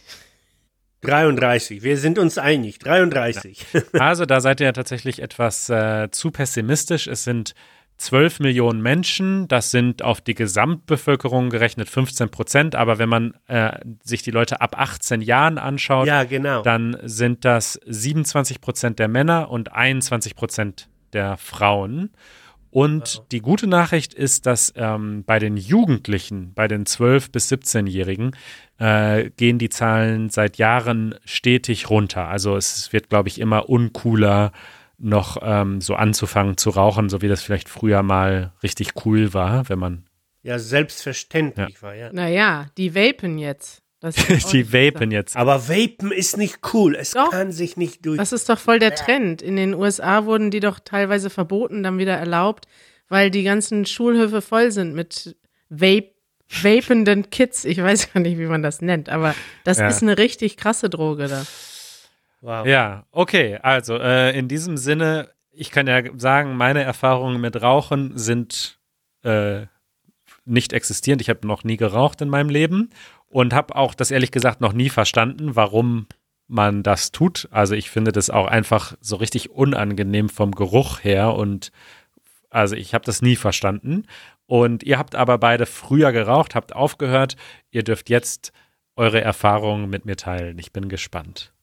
[1.01, 3.65] 33, wir sind uns einig, 33.
[3.73, 3.81] Ja.
[3.99, 7.07] Also da seid ihr ja tatsächlich etwas äh, zu pessimistisch.
[7.07, 7.53] Es sind
[7.99, 13.77] 12 Millionen Menschen, das sind auf die Gesamtbevölkerung gerechnet 15 Prozent, aber wenn man äh,
[14.03, 16.61] sich die Leute ab 18 Jahren anschaut, ja, genau.
[16.61, 22.11] dann sind das 27 Prozent der Männer und 21 Prozent der Frauen.
[22.71, 23.27] Und wow.
[23.31, 28.35] die gute Nachricht ist, dass ähm, bei den Jugendlichen, bei den 12- bis 17-Jährigen,
[28.77, 32.27] äh, gehen die Zahlen seit Jahren stetig runter.
[32.27, 34.51] Also es wird, glaube ich, immer uncooler,
[34.99, 39.69] noch ähm, so anzufangen zu rauchen, so wie das vielleicht früher mal richtig cool war,
[39.69, 40.05] wenn man.
[40.43, 41.81] Ja, selbstverständlich ja.
[41.81, 42.13] war, ja.
[42.13, 43.81] Naja, die vapen jetzt.
[44.51, 45.35] die vapen jetzt.
[45.35, 46.95] Aber vapen ist nicht cool.
[46.95, 47.31] Es doch.
[47.31, 48.17] kann sich nicht durch.
[48.17, 49.41] Das ist doch voll der Trend.
[49.41, 52.65] In den USA wurden die doch teilweise verboten, dann wieder erlaubt,
[53.09, 55.35] weil die ganzen Schulhöfe voll sind mit
[55.69, 56.11] Vape
[56.49, 57.63] vapenden Kids.
[57.63, 59.87] Ich weiß gar nicht, wie man das nennt, aber das ja.
[59.87, 61.45] ist eine richtig krasse Droge da.
[62.41, 62.65] Wow.
[62.65, 63.59] Ja, okay.
[63.61, 68.79] Also äh, in diesem Sinne, ich kann ja sagen, meine Erfahrungen mit Rauchen sind
[69.23, 69.67] äh,
[70.45, 71.21] nicht existierend.
[71.21, 72.89] Ich habe noch nie geraucht in meinem Leben
[73.29, 76.07] und habe auch das ehrlich gesagt noch nie verstanden, warum
[76.47, 77.47] man das tut.
[77.51, 81.71] Also ich finde das auch einfach so richtig unangenehm vom Geruch her und
[82.49, 84.05] also ich habe das nie verstanden.
[84.47, 87.35] Und ihr habt aber beide früher geraucht, habt aufgehört.
[87.69, 88.51] Ihr dürft jetzt
[88.95, 90.57] eure Erfahrungen mit mir teilen.
[90.57, 91.53] Ich bin gespannt.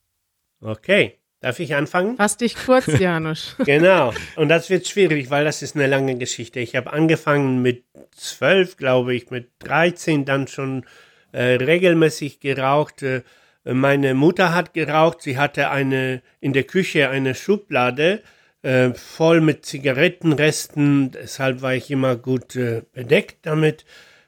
[0.61, 1.17] Okay.
[1.41, 2.15] Darf ich anfangen?
[2.15, 3.55] Fass dich kurz, Janusz.
[3.59, 4.13] genau.
[4.37, 6.59] Und das wird schwierig, weil das ist eine lange Geschichte.
[6.61, 7.83] Ich habe angefangen mit
[8.15, 10.85] zwölf, glaube ich, mit 13 dann schon
[11.31, 13.03] äh, regelmäßig geraucht.
[13.03, 13.23] Äh,
[13.63, 15.21] meine Mutter hat geraucht.
[15.21, 18.21] Sie hatte eine in der Küche eine Schublade
[18.61, 21.11] äh, voll mit Zigarettenresten.
[21.11, 23.85] Deshalb war ich immer gut äh, bedeckt damit.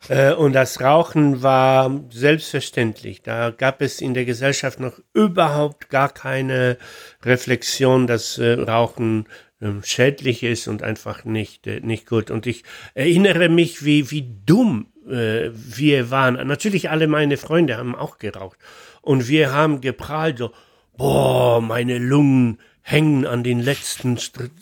[0.07, 3.21] Äh, und das Rauchen war selbstverständlich.
[3.21, 6.77] Da gab es in der Gesellschaft noch überhaupt gar keine
[7.23, 9.27] Reflexion, dass äh, Rauchen
[9.61, 12.31] ähm, schädlich ist und einfach nicht, nicht gut.
[12.31, 16.35] Und ich erinnere mich, wie, wie dumm wir waren.
[16.47, 18.59] Natürlich alle meine Freunde haben auch geraucht.
[19.01, 20.51] Und wir haben geprahlt so,
[20.97, 24.17] boah, meine Lungen hängen an den letzten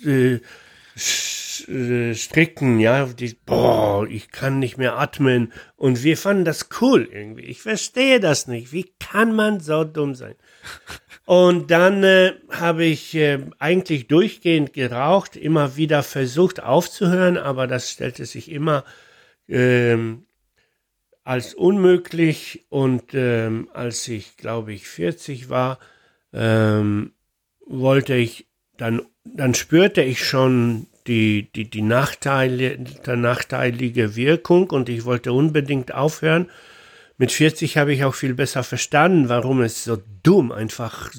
[0.06, 0.40] äh,
[1.68, 5.52] äh, stricken, ja, die, boah, ich kann nicht mehr atmen.
[5.76, 7.46] Und wir fanden das cool irgendwie.
[7.46, 8.72] Ich verstehe das nicht.
[8.72, 10.36] Wie kann man so dumm sein?
[11.26, 17.92] Und dann äh, habe ich äh, eigentlich durchgehend geraucht, immer wieder versucht aufzuhören, aber das
[17.92, 18.86] stellte sich immer
[19.50, 20.27] ähm,
[21.28, 22.66] als unmöglich.
[22.70, 25.78] Und ähm, als ich, glaube ich, 40 war,
[26.34, 27.12] ähm,
[27.66, 34.88] wollte ich dann, dann spürte ich schon die, die, die Nachteile, der nachteilige Wirkung und
[34.88, 36.50] ich wollte unbedingt aufhören.
[37.18, 41.12] Mit 40 habe ich auch viel besser verstanden, warum es so dumm, einfach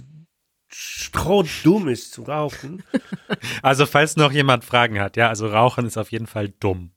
[0.71, 2.83] strohdumm ist zu rauchen.
[3.63, 6.93] Also falls noch jemand Fragen hat, ja, also Rauchen ist auf jeden Fall dumm.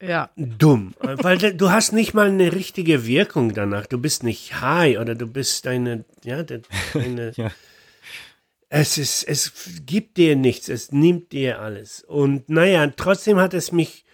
[0.00, 0.30] Ja.
[0.36, 0.94] Dumm.
[0.98, 3.86] Weil du hast nicht mal eine richtige Wirkung danach.
[3.86, 7.50] Du bist nicht high oder du bist deine, ja, deine, ja.
[8.68, 9.52] Es ist, es
[9.86, 12.02] gibt dir nichts, es nimmt dir alles.
[12.02, 14.04] Und naja, trotzdem hat es mich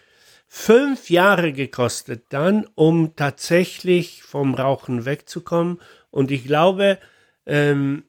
[0.46, 5.80] fünf Jahre gekostet dann, um tatsächlich vom Rauchen wegzukommen.
[6.10, 6.98] Und ich glaube,
[7.46, 8.04] ähm,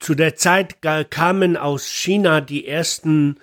[0.00, 3.36] zu der Zeit kamen aus China die ersten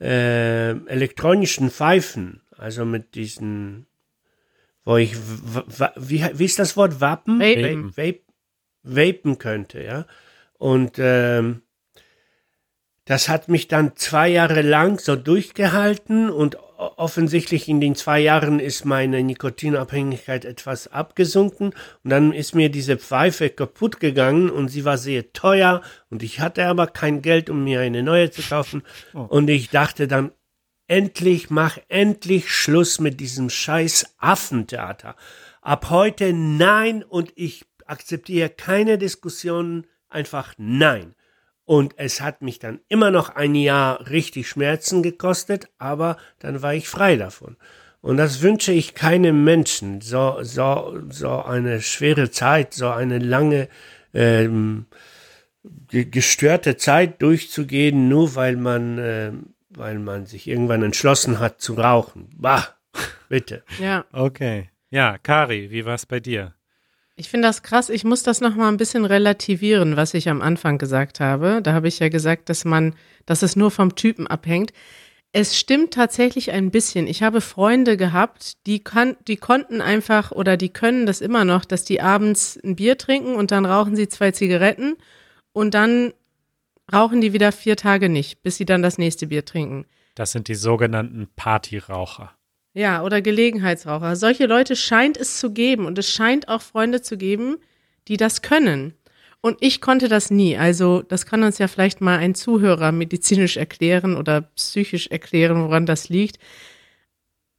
[0.00, 3.86] äh, elektronischen Pfeifen, also mit diesen,
[4.84, 5.16] wo ich,
[5.96, 7.40] wie, wie ist das Wort, Wappen?
[7.40, 7.96] Vapen.
[7.96, 8.34] Vapen,
[8.82, 10.06] Vapen könnte, ja.
[10.58, 11.62] Und ähm,
[13.06, 18.58] das hat mich dann zwei Jahre lang so durchgehalten und offensichtlich in den zwei Jahren
[18.58, 24.84] ist meine Nikotinabhängigkeit etwas abgesunken und dann ist mir diese Pfeife kaputt gegangen und sie
[24.84, 28.82] war sehr teuer und ich hatte aber kein Geld, um mir eine neue zu kaufen
[29.14, 29.20] oh.
[29.20, 30.32] und ich dachte dann,
[30.88, 35.16] endlich, mach endlich Schluss mit diesem scheiß Affentheater.
[35.60, 41.14] Ab heute nein und ich akzeptiere keine Diskussionen einfach nein.
[41.64, 46.74] Und es hat mich dann immer noch ein Jahr richtig Schmerzen gekostet, aber dann war
[46.74, 47.56] ich frei davon.
[48.00, 53.68] Und das wünsche ich keinem Menschen, so, so, so eine schwere Zeit, so eine lange,
[54.14, 54.86] ähm,
[55.90, 59.32] gestörte Zeit durchzugehen, nur weil man, äh,
[59.76, 62.30] weil man sich irgendwann entschlossen hat zu rauchen.
[62.36, 62.66] Bah,
[63.28, 63.62] bitte.
[63.80, 64.04] Ja.
[64.12, 64.70] Okay.
[64.90, 66.54] Ja, Kari, wie war es bei dir?
[67.16, 67.88] Ich finde das krass.
[67.88, 71.60] Ich muss das noch mal ein bisschen relativieren, was ich am Anfang gesagt habe.
[71.62, 74.72] Da habe ich ja gesagt, dass man, dass es nur vom Typen abhängt.
[75.32, 77.06] Es stimmt tatsächlich ein bisschen.
[77.06, 81.64] Ich habe Freunde gehabt, die, kann, die konnten einfach oder die können das immer noch,
[81.64, 84.96] dass die abends ein Bier trinken und dann rauchen sie zwei Zigaretten
[85.52, 86.12] und dann
[86.92, 89.86] rauchen die wieder vier Tage nicht, bis sie dann das nächste Bier trinken.
[90.14, 92.32] Das sind die sogenannten Partyraucher.
[92.72, 94.16] Ja, oder Gelegenheitsraucher.
[94.16, 97.56] Solche Leute scheint es zu geben und es scheint auch Freunde zu geben,
[98.08, 98.94] die das können.
[99.40, 100.56] Und ich konnte das nie.
[100.56, 105.86] Also das kann uns ja vielleicht mal ein Zuhörer medizinisch erklären oder psychisch erklären, woran
[105.86, 106.38] das liegt.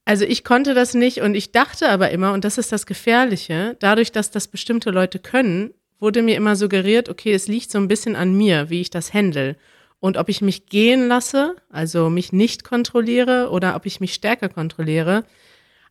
[0.06, 3.76] Also ich konnte das nicht und ich dachte aber immer, und das ist das Gefährliche,
[3.80, 7.88] dadurch, dass das bestimmte Leute können, wurde mir immer suggeriert, okay, es liegt so ein
[7.88, 9.56] bisschen an mir, wie ich das handle
[10.00, 14.50] und ob ich mich gehen lasse, also mich nicht kontrolliere oder ob ich mich stärker
[14.50, 15.24] kontrolliere.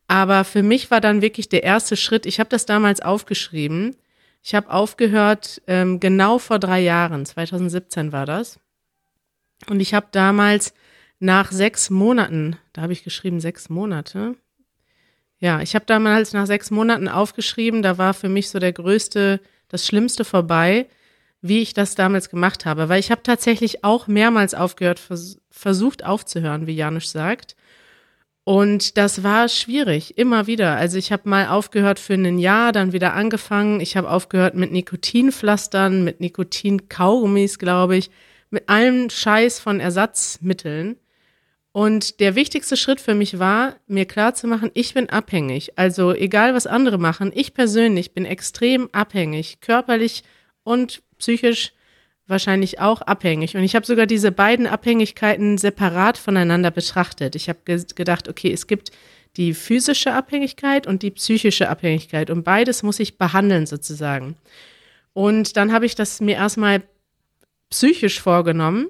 [0.07, 3.95] Aber für mich war dann wirklich der erste Schritt, ich habe das damals aufgeschrieben.
[4.41, 8.59] Ich habe aufgehört, ähm, genau vor drei Jahren, 2017 war das.
[9.69, 10.73] Und ich habe damals
[11.19, 14.35] nach sechs Monaten, da habe ich geschrieben sechs Monate.
[15.39, 19.41] Ja, ich habe damals nach sechs Monaten aufgeschrieben, da war für mich so der größte,
[19.69, 20.87] das Schlimmste vorbei
[21.41, 26.05] wie ich das damals gemacht habe, weil ich habe tatsächlich auch mehrmals aufgehört, vers versucht
[26.05, 27.55] aufzuhören, wie Janusz sagt.
[28.43, 30.77] Und das war schwierig, immer wieder.
[30.77, 33.81] Also ich habe mal aufgehört für ein Jahr, dann wieder angefangen.
[33.81, 38.11] Ich habe aufgehört mit Nikotinpflastern, mit Nikotinkaugummis, glaube ich,
[38.51, 40.97] mit allem Scheiß von Ersatzmitteln.
[41.77, 45.77] Und der wichtigste Schritt für mich war, mir klarzumachen, ich bin abhängig.
[45.77, 50.23] Also egal, was andere machen, ich persönlich bin extrem abhängig, körperlich
[50.63, 51.73] und psychisch
[52.25, 53.55] wahrscheinlich auch abhängig.
[53.55, 57.35] Und ich habe sogar diese beiden Abhängigkeiten separat voneinander betrachtet.
[57.35, 58.89] Ich habe ge gedacht, okay, es gibt
[59.35, 62.31] die physische Abhängigkeit und die psychische Abhängigkeit.
[62.31, 64.35] Und beides muss ich behandeln sozusagen.
[65.13, 66.81] Und dann habe ich das mir erstmal
[67.69, 68.87] psychisch vorgenommen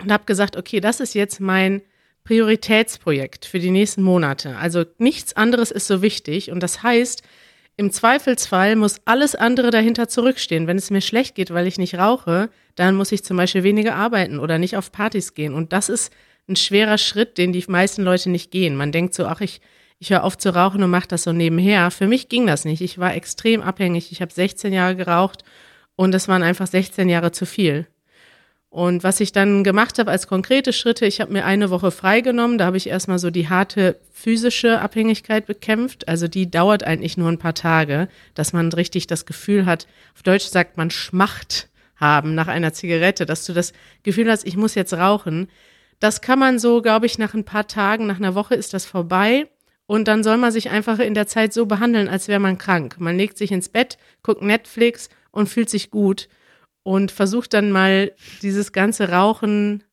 [0.00, 1.80] und habe gesagt, okay, das ist jetzt mein
[2.28, 4.58] Prioritätsprojekt für die nächsten Monate.
[4.58, 6.50] Also nichts anderes ist so wichtig.
[6.50, 7.22] Und das heißt,
[7.78, 10.66] im Zweifelsfall muss alles andere dahinter zurückstehen.
[10.66, 13.94] Wenn es mir schlecht geht, weil ich nicht rauche, dann muss ich zum Beispiel weniger
[13.94, 15.54] arbeiten oder nicht auf Partys gehen.
[15.54, 16.12] Und das ist
[16.50, 18.76] ein schwerer Schritt, den die meisten Leute nicht gehen.
[18.76, 19.62] Man denkt so, ach, ich,
[19.98, 21.90] ich höre auf zu rauchen und mache das so nebenher.
[21.90, 22.82] Für mich ging das nicht.
[22.82, 24.12] Ich war extrem abhängig.
[24.12, 25.44] Ich habe 16 Jahre geraucht
[25.96, 27.86] und das waren einfach 16 Jahre zu viel.
[28.70, 32.58] Und was ich dann gemacht habe als konkrete Schritte, ich habe mir eine Woche freigenommen,
[32.58, 36.06] da habe ich erstmal so die harte physische Abhängigkeit bekämpft.
[36.06, 40.22] Also die dauert eigentlich nur ein paar Tage, dass man richtig das Gefühl hat, auf
[40.22, 44.74] Deutsch sagt man Schmacht haben nach einer Zigarette, dass du das Gefühl hast, ich muss
[44.74, 45.48] jetzt rauchen.
[45.98, 48.84] Das kann man so, glaube ich, nach ein paar Tagen, nach einer Woche ist das
[48.84, 49.48] vorbei.
[49.86, 52.96] Und dann soll man sich einfach in der Zeit so behandeln, als wäre man krank.
[52.98, 56.28] Man legt sich ins Bett, guckt Netflix und fühlt sich gut
[56.88, 59.84] und versucht dann mal dieses ganze Rauchen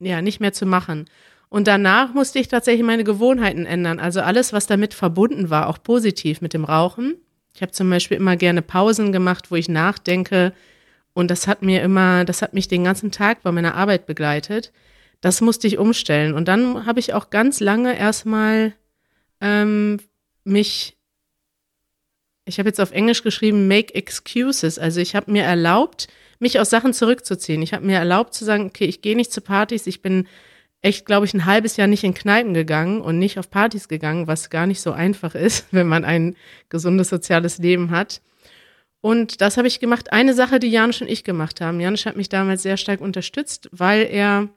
[0.00, 1.08] ja nicht mehr zu machen.
[1.50, 4.00] Und danach musste ich tatsächlich meine Gewohnheiten ändern.
[4.00, 7.14] Also alles, was damit verbunden war, auch positiv mit dem Rauchen.
[7.54, 10.52] Ich habe zum Beispiel immer gerne Pausen gemacht, wo ich nachdenke,
[11.14, 14.72] und das hat mir immer, das hat mich den ganzen Tag bei meiner Arbeit begleitet.
[15.20, 16.34] Das musste ich umstellen.
[16.34, 18.72] Und dann habe ich auch ganz lange erstmal
[19.40, 20.00] ähm,
[20.42, 20.96] mich,
[22.44, 24.78] ich habe jetzt auf Englisch geschrieben, make excuses.
[24.78, 27.62] Also ich habe mir erlaubt, mich aus Sachen zurückzuziehen.
[27.62, 29.86] Ich habe mir erlaubt zu sagen, okay, ich gehe nicht zu Partys.
[29.86, 30.26] Ich bin
[30.80, 34.26] echt, glaube ich, ein halbes Jahr nicht in Kneipen gegangen und nicht auf Partys gegangen,
[34.26, 36.36] was gar nicht so einfach ist, wenn man ein
[36.68, 38.20] gesundes soziales Leben hat.
[39.00, 40.12] Und das habe ich gemacht.
[40.12, 41.80] Eine Sache, die Janusz und ich gemacht haben.
[41.80, 44.48] Janusz hat mich damals sehr stark unterstützt, weil er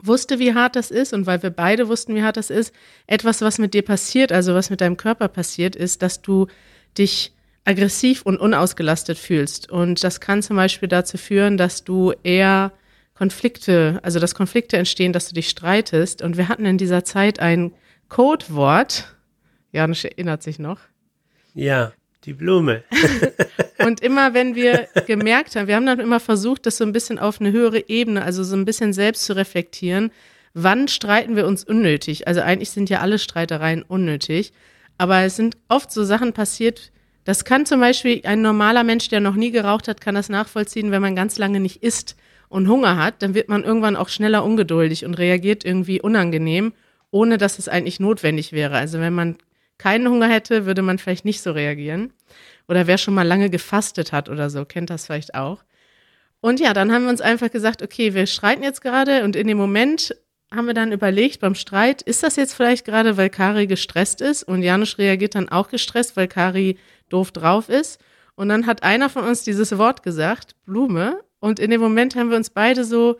[0.00, 2.72] wusste, wie hart das ist und weil wir beide wussten, wie hart das ist.
[3.06, 6.46] Etwas, was mit dir passiert, also was mit deinem Körper passiert, ist, dass du
[6.98, 7.32] dich
[7.64, 9.70] aggressiv und unausgelastet fühlst.
[9.70, 12.72] Und das kann zum Beispiel dazu führen, dass du eher
[13.14, 16.22] Konflikte, also dass Konflikte entstehen, dass du dich streitest.
[16.22, 17.72] Und wir hatten in dieser Zeit ein
[18.08, 19.16] Codewort.
[19.72, 20.78] Janusz erinnert sich noch.
[21.54, 21.92] Ja.
[22.24, 22.82] Die Blume.
[23.78, 27.20] und immer, wenn wir gemerkt haben, wir haben dann immer versucht, das so ein bisschen
[27.20, 30.10] auf eine höhere Ebene, also so ein bisschen selbst zu reflektieren.
[30.52, 32.26] Wann streiten wir uns unnötig?
[32.26, 34.52] Also eigentlich sind ja alle Streitereien unnötig.
[34.98, 36.92] Aber es sind oft so Sachen passiert,
[37.24, 40.92] das kann zum Beispiel ein normaler Mensch, der noch nie geraucht hat, kann das nachvollziehen,
[40.92, 42.16] wenn man ganz lange nicht isst
[42.48, 46.72] und Hunger hat, dann wird man irgendwann auch schneller ungeduldig und reagiert irgendwie unangenehm,
[47.10, 48.76] ohne dass es eigentlich notwendig wäre.
[48.76, 49.36] Also wenn man
[49.78, 52.12] keinen Hunger hätte, würde man vielleicht nicht so reagieren.
[52.68, 55.64] Oder wer schon mal lange gefastet hat oder so, kennt das vielleicht auch.
[56.40, 59.48] Und ja, dann haben wir uns einfach gesagt, okay, wir streiten jetzt gerade und in
[59.48, 60.14] dem Moment
[60.54, 64.42] haben wir dann überlegt beim Streit, ist das jetzt vielleicht gerade, weil Kari gestresst ist
[64.42, 66.78] und Janusz reagiert dann auch gestresst, weil Kari
[67.08, 68.00] doof drauf ist.
[68.34, 71.20] Und dann hat einer von uns dieses Wort gesagt, Blume.
[71.40, 73.18] Und in dem Moment haben wir uns beide so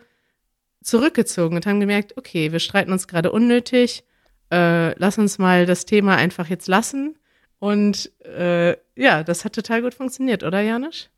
[0.83, 4.03] zurückgezogen und haben gemerkt, okay, wir streiten uns gerade unnötig
[4.51, 7.17] äh, lass uns mal das Thema einfach jetzt lassen.
[7.59, 11.09] Und äh, ja, das hat total gut funktioniert, oder Janusz?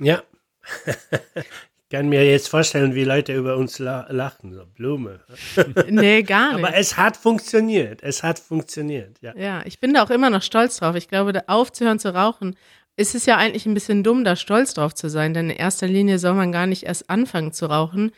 [0.00, 0.22] Ja.
[1.90, 5.18] ich kann mir jetzt vorstellen, wie Leute über uns lachen, so Blume.
[5.88, 6.64] nee, gar nicht.
[6.64, 8.00] Aber es hat funktioniert.
[8.04, 9.34] Es hat funktioniert, ja.
[9.36, 10.94] Ja, ich bin da auch immer noch stolz drauf.
[10.94, 12.56] Ich glaube, da aufzuhören zu rauchen,
[12.94, 15.88] ist es ja eigentlich ein bisschen dumm, da stolz drauf zu sein, denn in erster
[15.88, 18.12] Linie soll man gar nicht erst anfangen zu rauchen,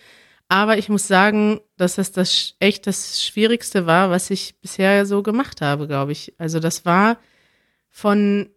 [0.48, 5.22] aber ich muss sagen, dass das, das echt das Schwierigste war, was ich bisher so
[5.22, 6.34] gemacht habe, glaube ich.
[6.36, 7.16] Also das war
[7.88, 8.50] von,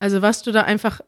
[0.00, 1.00] also was du da einfach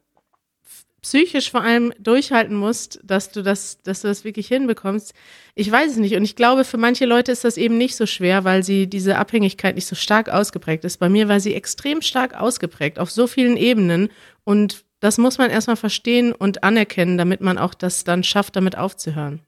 [1.05, 5.13] psychisch vor allem durchhalten musst, dass du das, dass du das wirklich hinbekommst.
[5.53, 6.15] Ich weiß es nicht.
[6.15, 9.19] Und ich glaube, für manche Leute ist das eben nicht so schwer, weil sie diese
[9.19, 10.97] Abhängigkeit nicht so stark ausgeprägt ist.
[10.97, 14.09] Bei mir war sie extrem stark ausgeprägt auf so vielen Ebenen.
[14.45, 18.75] Und das muss man erstmal verstehen und anerkennen, damit man auch das dann schafft, damit
[18.75, 19.41] aufzuhören.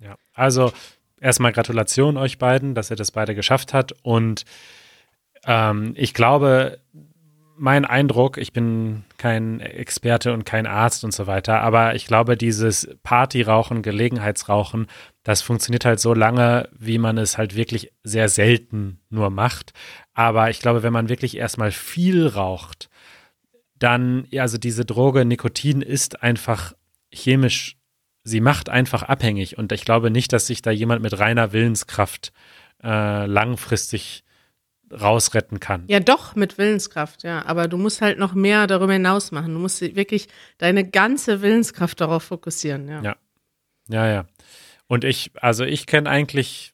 [0.00, 0.72] Ja, also
[1.20, 3.92] erstmal Gratulation euch beiden, dass ihr das beide geschafft habt.
[4.00, 4.46] Und
[5.44, 6.78] ähm, ich glaube,
[7.56, 12.36] mein Eindruck, ich bin kein Experte und kein Arzt und so weiter, aber ich glaube,
[12.36, 14.86] dieses Partyrauchen, Gelegenheitsrauchen,
[15.22, 19.72] das funktioniert halt so lange, wie man es halt wirklich sehr selten nur macht.
[20.14, 22.88] Aber ich glaube, wenn man wirklich erstmal viel raucht,
[23.78, 26.74] dann, also diese Droge Nikotin ist einfach
[27.12, 27.76] chemisch
[28.24, 29.58] sie macht einfach abhängig.
[29.58, 32.32] Und ich glaube nicht, dass sich da jemand mit reiner Willenskraft
[32.82, 34.24] äh, langfristig
[34.92, 35.84] rausretten kann.
[35.88, 37.44] Ja, doch, mit Willenskraft, ja.
[37.46, 39.54] Aber du musst halt noch mehr darüber hinaus machen.
[39.54, 40.28] Du musst wirklich
[40.58, 43.02] deine ganze Willenskraft darauf fokussieren, ja.
[43.02, 43.16] Ja,
[43.88, 44.06] ja.
[44.06, 44.26] ja.
[44.86, 46.71] Und ich, also ich kenne eigentlich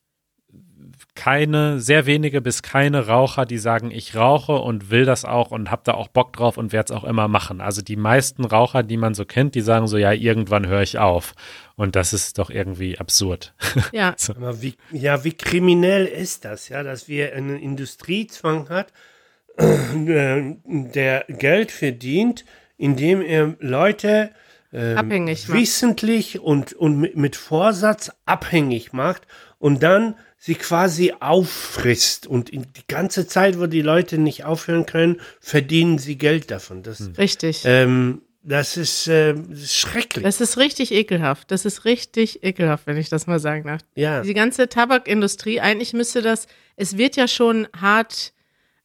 [1.18, 5.68] keine, sehr wenige bis keine Raucher, die sagen, ich rauche und will das auch und
[5.68, 7.60] habe da auch Bock drauf und werde es auch immer machen.
[7.60, 10.98] Also die meisten Raucher, die man so kennt, die sagen so, ja, irgendwann höre ich
[10.98, 11.34] auf.
[11.74, 13.52] Und das ist doch irgendwie absurd.
[13.92, 14.14] Ja.
[14.16, 14.32] so.
[14.34, 18.92] Aber wie, ja, wie kriminell ist das, ja, dass wir einen Industriezwang hat,
[19.56, 22.44] äh, der Geld verdient,
[22.76, 24.30] indem er Leute
[24.72, 29.26] ähm, Abhängig wissentlich und, und mit, mit Vorsatz abhängig macht
[29.58, 32.26] und dann sie quasi auffrisst.
[32.26, 36.82] Und in die ganze Zeit, wo die Leute nicht aufhören können, verdienen sie Geld davon.
[36.82, 37.62] Das, Richtig.
[37.64, 40.24] ähm, das ist, äh, das ist schrecklich.
[40.24, 41.50] Das ist richtig ekelhaft.
[41.50, 43.82] Das ist richtig ekelhaft, wenn ich das mal sagen darf.
[43.94, 44.22] ja.
[44.22, 46.46] Die ganze Tabakindustrie, eigentlich müsste das,
[46.76, 48.32] es wird ja schon hart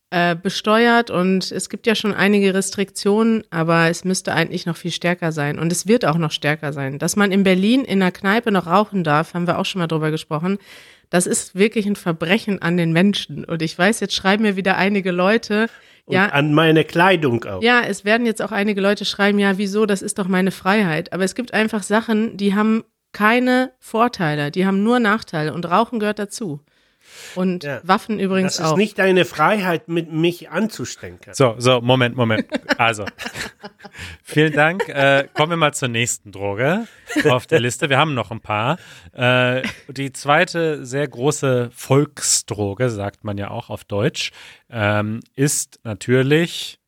[0.09, 4.91] äh, besteuert und es gibt ja schon einige Restriktionen, aber es müsste eigentlich noch viel
[4.91, 6.99] stärker sein und es wird auch noch stärker sein.
[6.99, 9.87] Dass man in Berlin in einer Kneipe noch rauchen darf, haben wir auch schon mal
[9.87, 10.57] drüber gesprochen.
[11.13, 13.45] Das ist wirklich ein Verbrechen an den Menschen.
[13.45, 15.67] Und ich weiß, jetzt schreiben mir wieder einige Leute,
[16.05, 17.61] Und ja, an meine Kleidung auch.
[17.61, 21.13] ja, es werden jetzt auch einige Leute schreiben, ja, wieso, das ist doch meine Freiheit.
[21.13, 25.99] Aber es gibt einfach Sachen, die haben keine Vorteile, die haben nur Nachteile und Rauchen
[25.99, 26.61] gehört dazu.
[27.35, 27.81] Und Ja.
[27.83, 28.77] Waffen übrigens Das ist auch.
[28.77, 31.19] nicht deine Freiheit, mit mich anzustrengen.
[31.31, 32.47] So, so, Moment, Moment.
[32.77, 33.05] Also,
[34.23, 34.87] vielen Dank.
[34.89, 36.87] Äh, kommen wir mal zur nächsten Droge
[37.29, 37.89] auf der Liste.
[37.89, 38.77] Wir haben noch ein paar.
[39.13, 44.31] Äh, die zweite sehr große Volksdroge, sagt man ja auch auf Deutsch,
[44.69, 46.79] ähm, ist natürlich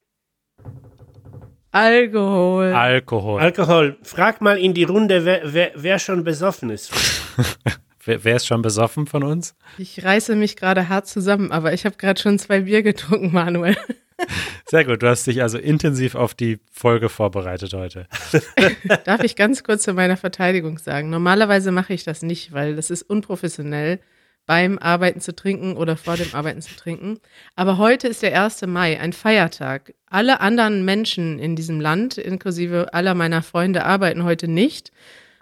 [1.71, 2.71] Alkohol.
[2.73, 3.41] Alkohol.
[3.41, 3.97] Alkohol.
[4.01, 6.93] Frag mal in die Runde, wer, wer, wer schon besoffen ist.
[8.05, 9.55] wer, wer ist schon besoffen von uns?
[9.77, 13.77] ich reiße mich gerade hart zusammen, aber ich habe gerade schon zwei Bier getrunken, Manuel.
[14.65, 18.07] Sehr gut, du hast dich also intensiv auf die Folge vorbereitet heute.
[19.05, 21.09] Darf ich ganz kurz zu meiner Verteidigung sagen?
[21.09, 23.99] Normalerweise mache ich das nicht, weil das ist unprofessionell,
[24.45, 27.19] beim Arbeiten zu trinken oder vor dem Arbeiten zu trinken.
[27.55, 28.61] Aber heute ist der 1.
[28.67, 29.93] Mai, ein Feiertag.
[30.07, 34.91] Alle anderen Menschen in diesem Land, inklusive aller meiner Freunde, arbeiten heute nicht,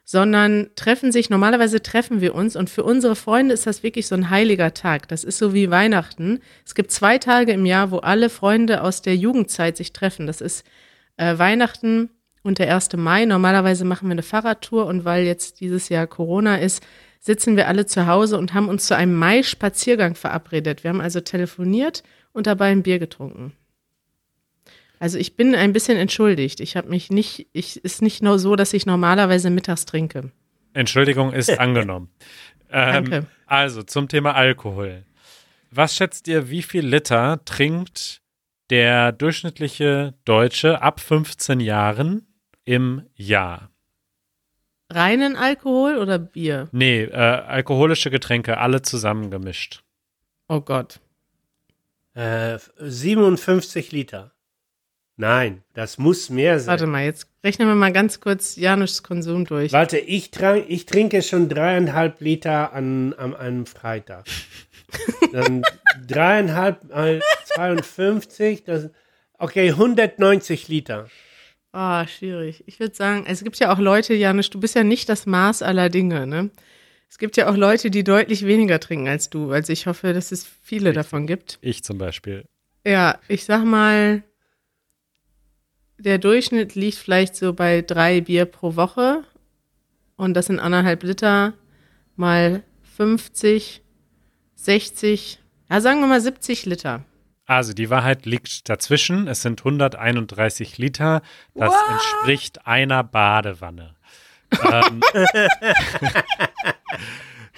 [0.05, 4.15] sondern treffen sich, normalerweise treffen wir uns und für unsere Freunde ist das wirklich so
[4.15, 5.07] ein heiliger Tag.
[5.07, 6.39] Das ist so wie Weihnachten.
[6.65, 10.27] Es gibt zwei Tage im Jahr, wo alle Freunde aus der Jugendzeit sich treffen.
[10.27, 10.65] Das ist
[11.17, 12.09] äh, Weihnachten
[12.43, 12.93] und der 1.
[12.97, 13.25] Mai.
[13.25, 16.83] Normalerweise machen wir eine Fahrradtour und weil jetzt dieses Jahr Corona ist,
[17.21, 20.83] sitzen wir alle zu Hause und haben uns zu einem Mai-Spaziergang verabredet.
[20.83, 23.53] Wir haben also telefoniert und dabei ein Bier getrunken.
[25.03, 26.61] Also ich bin ein bisschen entschuldigt.
[26.61, 30.31] Ich habe mich nicht, ich ist nicht nur so, dass ich normalerweise mittags trinke.
[30.71, 32.09] Entschuldigung ist angenommen.
[32.71, 33.27] Ähm, Danke.
[33.45, 35.03] Also zum Thema Alkohol.
[35.71, 38.21] Was schätzt ihr, wie viel Liter trinkt
[38.69, 42.25] der durchschnittliche Deutsche ab 15 Jahren
[42.63, 43.71] im Jahr?
[44.89, 46.69] Reinen Alkohol oder Bier?
[46.71, 49.83] Nee, äh, alkoholische Getränke, alle zusammengemischt.
[50.47, 51.01] Oh Gott.
[52.13, 54.32] Äh, 57 Liter.
[55.15, 56.67] Nein, das muss mehr sein.
[56.67, 59.71] Warte mal, jetzt rechnen wir mal ganz kurz Janusz Konsum durch.
[59.71, 64.25] Warte, ich, trank, ich trinke schon dreieinhalb Liter an, an einem Freitag.
[65.31, 65.63] Dann
[66.07, 68.89] dreieinhalb mal 52, das,
[69.37, 71.07] okay, 190 Liter.
[71.73, 72.63] Ah, schwierig.
[72.67, 75.61] Ich würde sagen, es gibt ja auch Leute, Janusz, du bist ja nicht das Maß
[75.61, 76.49] aller Dinge, ne?
[77.09, 79.51] Es gibt ja auch Leute, die deutlich weniger trinken als du.
[79.51, 81.59] Also ich hoffe, dass es viele davon gibt.
[81.61, 82.45] Ich zum Beispiel.
[82.85, 84.23] Ja, ich sag mal,
[86.03, 89.23] der Durchschnitt liegt vielleicht so bei drei Bier pro Woche.
[90.15, 91.53] Und das sind anderthalb Liter
[92.15, 92.63] mal
[92.97, 93.81] 50,
[94.55, 95.39] 60,
[95.69, 97.03] ja, sagen wir mal 70 Liter.
[97.45, 99.27] Also die Wahrheit liegt dazwischen.
[99.27, 101.21] Es sind 131 Liter.
[101.55, 103.95] Das entspricht einer Badewanne.
[104.71, 105.01] ähm,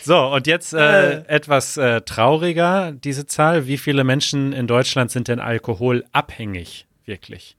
[0.01, 3.67] so, und jetzt äh, etwas äh, trauriger, diese Zahl.
[3.67, 6.87] Wie viele Menschen in Deutschland sind denn alkoholabhängig?
[7.05, 7.57] Wirklich?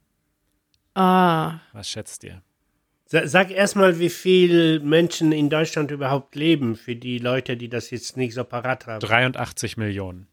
[0.96, 2.42] Ah, Was schätzt ihr?
[3.04, 7.90] Sa- Sag erstmal, wie viele Menschen in Deutschland überhaupt leben, für die Leute, die das
[7.90, 9.00] jetzt nicht so parat haben.
[9.00, 10.26] 83 Millionen.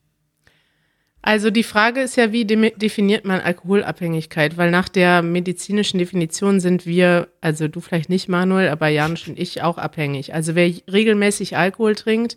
[1.22, 4.58] Also die Frage ist ja, wie de definiert man Alkoholabhängigkeit?
[4.58, 9.40] Weil nach der medizinischen Definition sind wir, also du vielleicht nicht, Manuel, aber Janusz und
[9.40, 10.34] ich auch abhängig.
[10.34, 12.36] Also wer regelmäßig Alkohol trinkt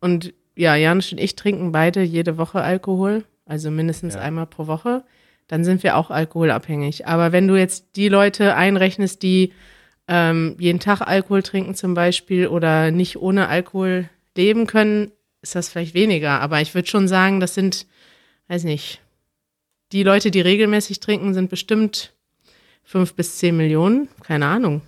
[0.00, 4.20] und ja, Janusz und ich trinken beide jede Woche Alkohol, also mindestens Ja.
[4.20, 5.04] einmal pro Woche,
[5.48, 7.06] dann sind wir auch alkoholabhängig.
[7.06, 9.52] Aber wenn du jetzt die Leute einrechnest, die
[10.08, 15.68] ähm, jeden Tag Alkohol trinken zum Beispiel oder nicht ohne Alkohol leben können, ist das
[15.68, 16.40] vielleicht weniger.
[16.40, 17.86] Aber ich würde schon sagen, das sind,
[18.48, 19.00] weiß nicht,
[19.92, 22.12] die Leute, die regelmäßig trinken, sind bestimmt
[22.82, 24.08] fünf bis zehn Millionen.
[24.22, 24.82] Keine Ahnung.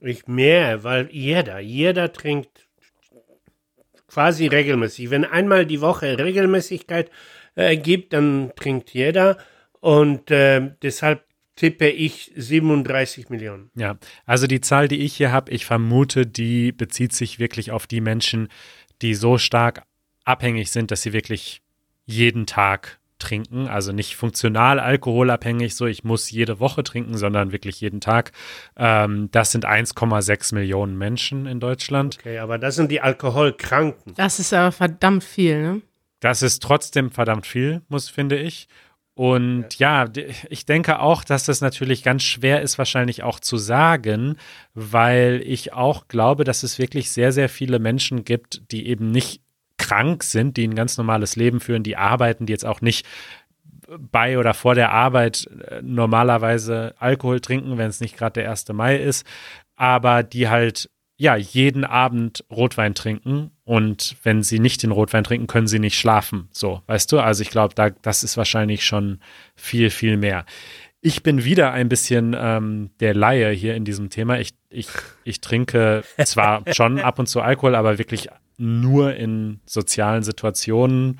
[0.00, 2.66] Ich mehr, weil jeder, jeder trinkt
[4.08, 5.10] quasi regelmäßig.
[5.10, 7.10] Wenn einmal die Woche Regelmäßigkeit
[7.54, 9.38] äh, gibt, dann trinkt jeder.
[9.82, 11.24] Und äh, deshalb
[11.56, 13.70] tippe ich 37 Millionen.
[13.74, 17.88] Ja, also die Zahl, die ich hier habe, ich vermute, die bezieht sich wirklich auf
[17.88, 18.48] die Menschen,
[19.02, 19.82] die so stark
[20.24, 21.62] abhängig sind, dass sie wirklich
[22.06, 27.80] jeden Tag trinken, also nicht funktional alkoholabhängig, so ich muss jede Woche trinken, sondern wirklich
[27.80, 28.30] jeden Tag.
[28.76, 32.18] Ähm, das sind 1,6 Millionen Menschen in Deutschland.
[32.20, 34.14] Okay, aber das sind die Alkoholkranken.
[34.14, 35.82] Das ist aber verdammt viel, ne?
[36.20, 38.68] Das ist trotzdem verdammt viel, muss, finde ich.
[39.14, 40.06] Und ja.
[40.48, 44.36] ich denke auch, dass das natürlich ganz schwer ist, wahrscheinlich auch zu sagen,
[44.72, 49.42] weil ich auch glaube, dass es wirklich sehr, sehr viele Menschen gibt, die eben nicht
[49.76, 53.06] krank sind, die ein ganz normales Leben führen, die arbeiten, die jetzt auch nicht
[53.98, 58.68] bei oder vor der Arbeit äh, normalerweise Alkohol trinken, wenn es nicht gerade der 1.
[58.68, 59.26] Mai ist,
[59.76, 65.46] aber die halt ja jeden Abend Rotwein trinken und wenn sie nicht den Rotwein trinken,
[65.46, 66.46] können sie nicht schlafen.
[66.52, 67.20] So, weißt du?
[67.20, 69.18] Also ich glaube, da, das ist wahrscheinlich schon
[69.56, 70.44] viel, viel mehr.
[71.00, 74.38] Ich bin wieder ein bisschen ähm, der Laie hier in diesem Thema.
[74.38, 74.88] Ich, ich,
[75.24, 81.18] ich trinke zwar schon ab und zu Alkohol, aber wirklich nur in sozialen Situationen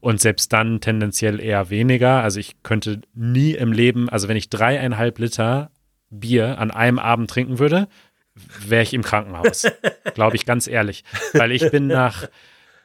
[0.00, 2.22] und selbst dann tendenziell eher weniger.
[2.22, 5.70] Also ich könnte nie im Leben, also wenn ich dreieinhalb Liter
[6.08, 7.88] Bier an einem Abend trinken würde,
[8.66, 9.66] wäre ich im Krankenhaus.
[10.14, 11.04] Glaube ich ganz ehrlich.
[11.32, 12.28] Weil ich bin nach,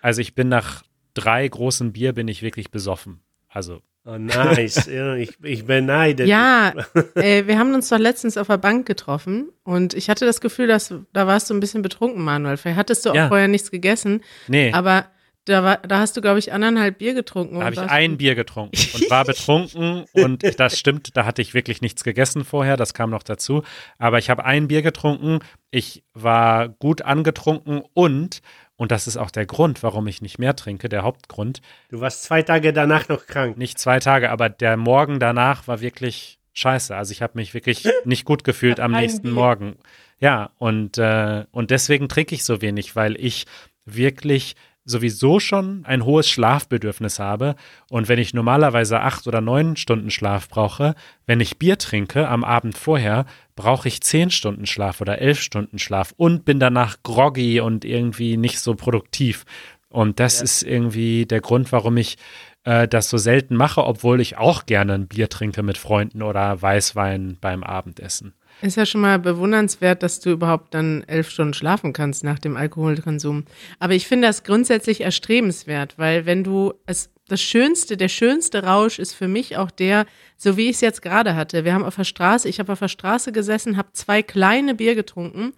[0.01, 0.83] also ich bin nach
[1.13, 3.21] drei großen Bier bin ich wirklich besoffen.
[3.47, 4.87] Also Oh, nice.
[4.87, 6.25] ich, ich beneide.
[6.25, 6.73] Ja,
[7.15, 10.67] äh, wir haben uns doch letztens auf der Bank getroffen und ich hatte das Gefühl,
[10.67, 12.57] dass da warst du ein bisschen betrunken, Manuel.
[12.57, 13.27] Vielleicht hattest du auch ja.
[13.29, 14.21] vorher nichts gegessen.
[14.47, 14.71] Nee.
[14.73, 15.07] Aber
[15.45, 17.59] da, war, da hast du, glaube ich, anderthalb Bier getrunken.
[17.59, 21.53] Da habe ich ein Bier getrunken und war betrunken und das stimmt, da hatte ich
[21.53, 23.63] wirklich nichts gegessen vorher, das kam noch dazu.
[23.97, 25.39] Aber ich habe ein Bier getrunken,
[25.71, 28.41] ich war gut angetrunken und
[28.77, 31.61] und das ist auch der Grund, warum ich nicht mehr trinke, der Hauptgrund.
[31.87, 33.57] Du warst zwei Tage danach noch krank.
[33.57, 36.93] Nicht zwei Tage, aber der Morgen danach war wirklich scheiße.
[36.93, 39.77] Also ich habe mich wirklich nicht gut gefühlt am nächsten Morgen.
[40.19, 43.45] Ja, und, äh, und deswegen trinke ich so wenig, weil ich
[43.85, 44.55] wirklich
[44.85, 47.55] sowieso schon ein hohes Schlafbedürfnis habe
[47.89, 52.43] und wenn ich normalerweise acht oder neun Stunden Schlaf brauche, wenn ich Bier trinke am
[52.43, 53.25] Abend vorher,
[53.55, 58.37] brauche ich zehn Stunden Schlaf oder elf Stunden Schlaf und bin danach groggy und irgendwie
[58.37, 59.45] nicht so produktiv.
[59.89, 60.43] Und das ja.
[60.43, 62.17] ist irgendwie der Grund, warum ich
[62.65, 66.61] äh, das so selten mache, obwohl ich auch gerne ein Bier trinke mit Freunden oder
[66.61, 68.33] Weißwein beim Abendessen.
[68.61, 72.55] Ist ja schon mal bewundernswert, dass du überhaupt dann elf Stunden schlafen kannst nach dem
[72.57, 73.45] Alkoholkonsum.
[73.79, 78.99] Aber ich finde das grundsätzlich erstrebenswert, weil wenn du es das Schönste, der schönste Rausch
[78.99, 80.05] ist für mich auch der,
[80.37, 81.65] so wie ich es jetzt gerade hatte.
[81.65, 84.95] Wir haben auf der Straße, ich habe auf der Straße gesessen, habe zwei kleine Bier
[84.95, 85.53] getrunken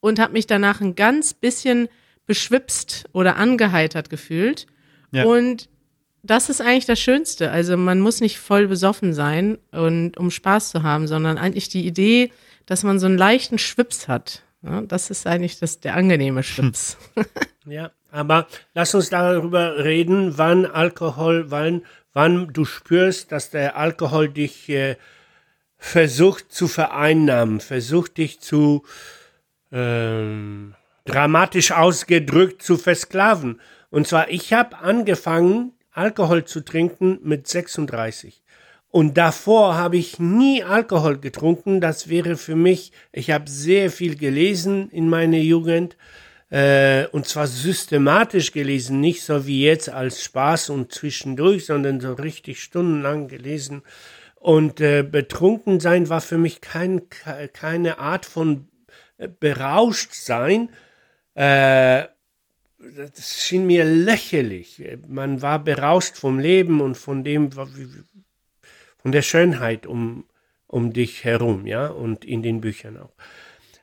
[0.00, 1.88] und habe mich danach ein ganz bisschen
[2.26, 4.66] beschwipst oder angeheitert gefühlt.
[5.12, 5.24] Ja.
[5.24, 5.68] Und
[6.22, 7.50] das ist eigentlich das Schönste.
[7.50, 11.86] Also man muss nicht voll besoffen sein und um Spaß zu haben, sondern eigentlich die
[11.86, 12.30] Idee,
[12.66, 14.42] dass man so einen leichten Schwips hat.
[14.62, 16.96] Ja, das ist eigentlich das, der angenehme Schwips.
[17.66, 24.28] ja, aber lass uns darüber reden, wann Alkohol, wann, wann du spürst, dass der Alkohol
[24.28, 24.96] dich äh,
[25.78, 28.84] versucht zu vereinnahmen, versucht dich zu
[29.72, 33.60] ähm, dramatisch ausgedrückt zu versklaven.
[33.90, 38.42] Und zwar, ich habe angefangen, Alkohol zu trinken mit 36.
[38.90, 41.80] Und davor habe ich nie Alkohol getrunken.
[41.80, 45.96] Das wäre für mich, ich habe sehr viel gelesen in meiner Jugend.
[46.50, 52.12] Äh, und zwar systematisch gelesen, nicht so wie jetzt als Spaß und zwischendurch, sondern so
[52.12, 53.82] richtig stundenlang gelesen.
[54.34, 57.02] Und äh, betrunken sein war für mich kein,
[57.54, 58.68] keine Art von
[59.16, 60.68] äh, berauscht sein.
[61.34, 62.04] Äh,
[62.96, 64.82] das schien mir lächerlich.
[65.06, 70.24] Man war berauscht vom Leben und von dem, von der Schönheit um,
[70.66, 73.12] um dich herum, ja, und in den Büchern auch.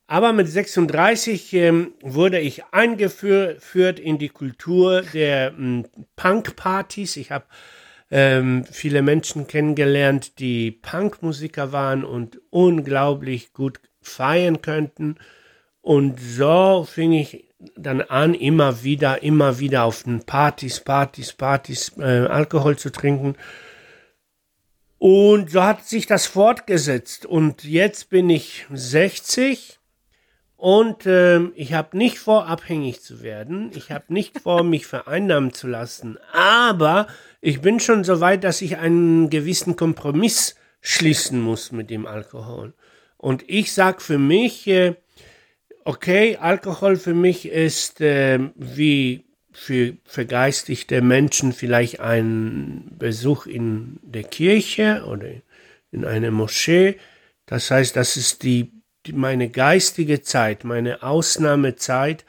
[0.08, 5.86] Aber mit 36 ähm, wurde ich eingeführt in die Kultur der ähm,
[6.16, 7.16] Punk-Partys.
[7.18, 7.46] Ich habe
[8.10, 15.18] ähm, viele Menschen kennengelernt, die Punkmusiker waren und unglaublich gut feiern könnten.
[15.82, 21.92] Und so fing ich dann an, immer wieder, immer wieder auf den Partys, Partys, Partys
[21.98, 23.36] äh, Alkohol zu trinken.
[24.98, 27.26] Und so hat sich das fortgesetzt.
[27.26, 29.80] Und jetzt bin ich 60
[30.58, 33.72] Und äh, ich habe nicht vor, abhängig zu werden.
[33.74, 36.18] Ich habe nicht vor, mich vereinnahmen zu lassen.
[36.34, 37.08] Aber
[37.40, 42.74] ich bin schon so weit, dass ich einen gewissen Kompromiss schließen muss mit dem Alkohol.
[43.16, 44.96] Und ich sag für mich, äh,
[45.90, 54.24] okay, Alkohol für mich ist äh, wie für vergeistigte Menschen vielleicht ein Besuch in der
[54.24, 55.26] Kirche oder
[55.92, 56.98] in einer Moschee.
[57.48, 58.72] Das heißt, das ist die,
[59.08, 62.24] die meine geistige Zeit, meine Ausnahmezeit,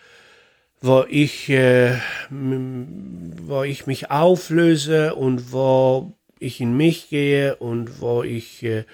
[0.81, 1.99] wo ich, äh,
[2.31, 8.85] wo ich mich auflöse und wo ich in mich gehe und wo ich äh,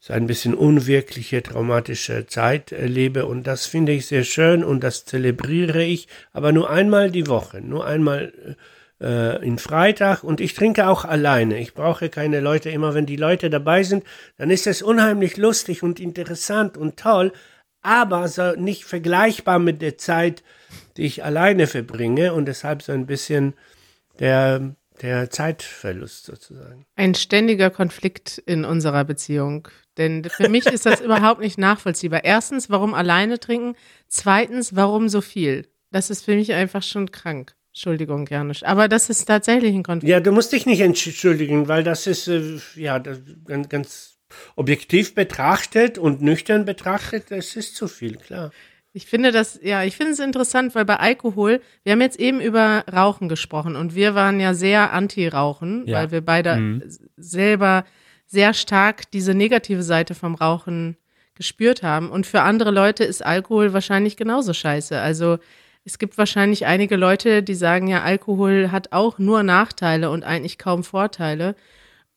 [0.00, 3.26] so ein bisschen unwirkliche, traumatische Zeit erlebe.
[3.26, 7.60] Und das finde ich sehr schön und das zelebriere ich, aber nur einmal die Woche,
[7.60, 8.56] nur einmal
[9.00, 10.22] äh, in Freitag.
[10.22, 11.58] Und ich trinke auch alleine.
[11.58, 12.70] Ich brauche keine Leute.
[12.70, 14.04] Immer wenn die Leute dabei sind,
[14.36, 17.32] dann ist es unheimlich lustig und interessant und toll,
[17.82, 20.42] aber so nicht vergleichbar mit der Zeit,
[20.96, 23.54] die ich alleine verbringe und deshalb so ein bisschen
[24.20, 26.84] der der Zeitverlust sozusagen.
[26.96, 29.68] Ein ständiger Konflikt in unserer Beziehung.
[29.98, 32.24] Denn für mich ist das überhaupt nicht nachvollziehbar.
[32.24, 33.76] Erstens, warum alleine trinken?
[34.06, 35.66] Zweitens, warum so viel?
[35.90, 37.54] Das ist für mich einfach schon krank.
[37.72, 38.62] Entschuldigung, Janusz.
[38.62, 40.10] Aber das ist tatsächlich ein Konflikt.
[40.10, 44.18] Ja, du musst dich nicht entschuldigen, weil das ist, äh, ja, das, ganz, ganz
[44.56, 48.50] objektiv betrachtet und nüchtern betrachtet, das ist zu viel, klar.
[48.92, 52.40] Ich finde das, ja, ich finde es interessant, weil bei Alkohol, wir haben jetzt eben
[52.40, 55.98] über Rauchen gesprochen und wir waren ja sehr anti-Rauchen, ja.
[55.98, 56.82] weil wir beide mhm.
[57.16, 57.84] selber
[58.28, 60.96] sehr stark diese negative Seite vom Rauchen
[61.34, 62.10] gespürt haben.
[62.10, 65.00] Und für andere Leute ist Alkohol wahrscheinlich genauso scheiße.
[65.00, 65.38] Also
[65.84, 70.58] es gibt wahrscheinlich einige Leute, die sagen ja, Alkohol hat auch nur Nachteile und eigentlich
[70.58, 71.56] kaum Vorteile.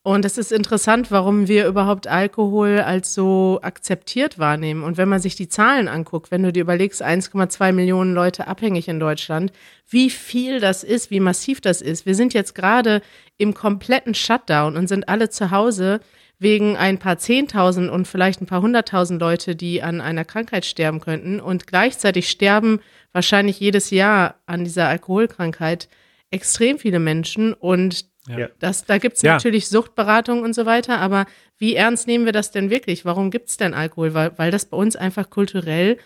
[0.04, 4.82] Und es ist interessant, warum wir überhaupt Alkohol als so akzeptiert wahrnehmen.
[4.82, 8.88] Und wenn man sich die Zahlen anguckt, wenn du dir überlegst, 1,2 Millionen Leute abhängig
[8.88, 9.52] in Deutschland,
[9.88, 12.04] wie viel das ist, wie massiv das ist.
[12.04, 13.00] Wir sind jetzt gerade
[13.38, 16.00] im kompletten Shutdown und sind alle zu Hause
[16.40, 20.98] wegen ein paar Zehntausend und vielleicht ein paar hunderttausend Leute, die an einer Krankheit sterben
[20.98, 21.38] könnten.
[21.38, 22.80] Und gleichzeitig sterben
[23.12, 25.88] wahrscheinlich jedes Jahr an dieser Alkoholkrankheit
[26.32, 27.54] extrem viele Menschen.
[27.54, 28.48] Und ja.
[28.58, 29.34] Das, da gibt es ja.
[29.34, 31.26] natürlich Suchtberatung und so weiter, aber
[31.58, 33.04] wie ernst nehmen wir das denn wirklich?
[33.04, 34.14] Warum gibt es denn Alkohol?
[34.14, 35.98] Weil, weil das bei uns einfach kulturell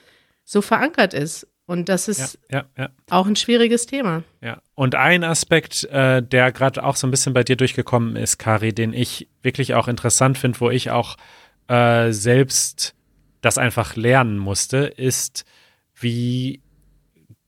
[0.45, 1.47] so verankert ist.
[1.67, 4.23] Und das ist ja, ja, auch ein schwieriges Thema.
[4.41, 8.39] Ja, und ein Aspekt, äh, der gerade auch so ein bisschen bei dir durchgekommen ist,
[8.39, 11.17] Kari, den ich wirklich auch interessant finde, wo ich auch
[11.67, 12.95] äh, selbst
[13.41, 15.45] das einfach lernen musste, ist,
[15.97, 16.63] wie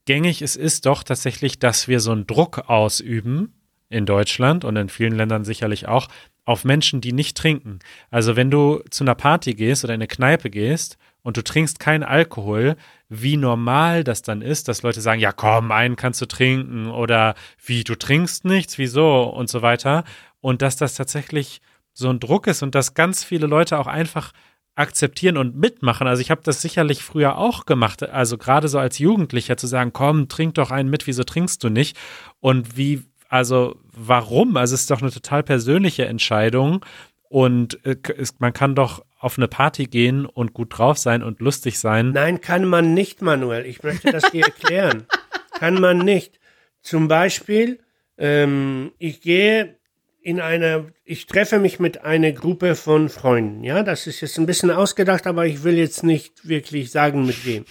[0.04, 3.52] gängig es ist doch tatsächlich, dass wir so einen Druck ausüben
[3.88, 6.08] in Deutschland und in vielen Ländern sicherlich auch,
[6.44, 7.78] auf Menschen, die nicht trinken.
[8.10, 11.78] Also wenn du zu einer Party gehst oder in eine Kneipe gehst und du trinkst
[11.78, 12.76] keinen Alkohol,
[13.10, 17.34] wie normal das dann ist, dass Leute sagen, ja komm, einen kannst du trinken oder
[17.62, 20.04] wie, du trinkst nichts, wieso und so weiter.
[20.40, 21.60] Und dass das tatsächlich
[21.92, 24.32] so ein Druck ist und dass ganz viele Leute auch einfach
[24.74, 26.06] akzeptieren und mitmachen.
[26.06, 29.92] Also ich habe das sicherlich früher auch gemacht, also gerade so als Jugendlicher zu sagen,
[29.92, 31.96] komm, trink doch einen mit, wieso trinkst du nicht?
[32.40, 34.56] Und wie also warum?
[34.56, 36.84] Also es ist doch eine total persönliche Entscheidung
[37.28, 37.96] und äh,
[38.38, 42.12] man kann doch auf eine Party gehen und gut drauf sein und lustig sein.
[42.12, 43.66] Nein, kann man nicht, Manuel.
[43.66, 45.06] Ich möchte das dir erklären.
[45.52, 46.38] kann man nicht.
[46.80, 47.80] Zum Beispiel,
[48.16, 49.76] ähm, ich gehe
[50.22, 53.64] in eine, ich treffe mich mit einer Gruppe von Freunden.
[53.64, 57.44] Ja, das ist jetzt ein bisschen ausgedacht, aber ich will jetzt nicht wirklich sagen, mit
[57.44, 57.64] wem.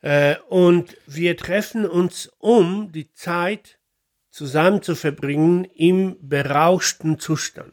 [0.00, 3.75] Äh, und wir treffen uns um die Zeit
[4.36, 7.72] zusammen zu verbringen im berauschten Zustand.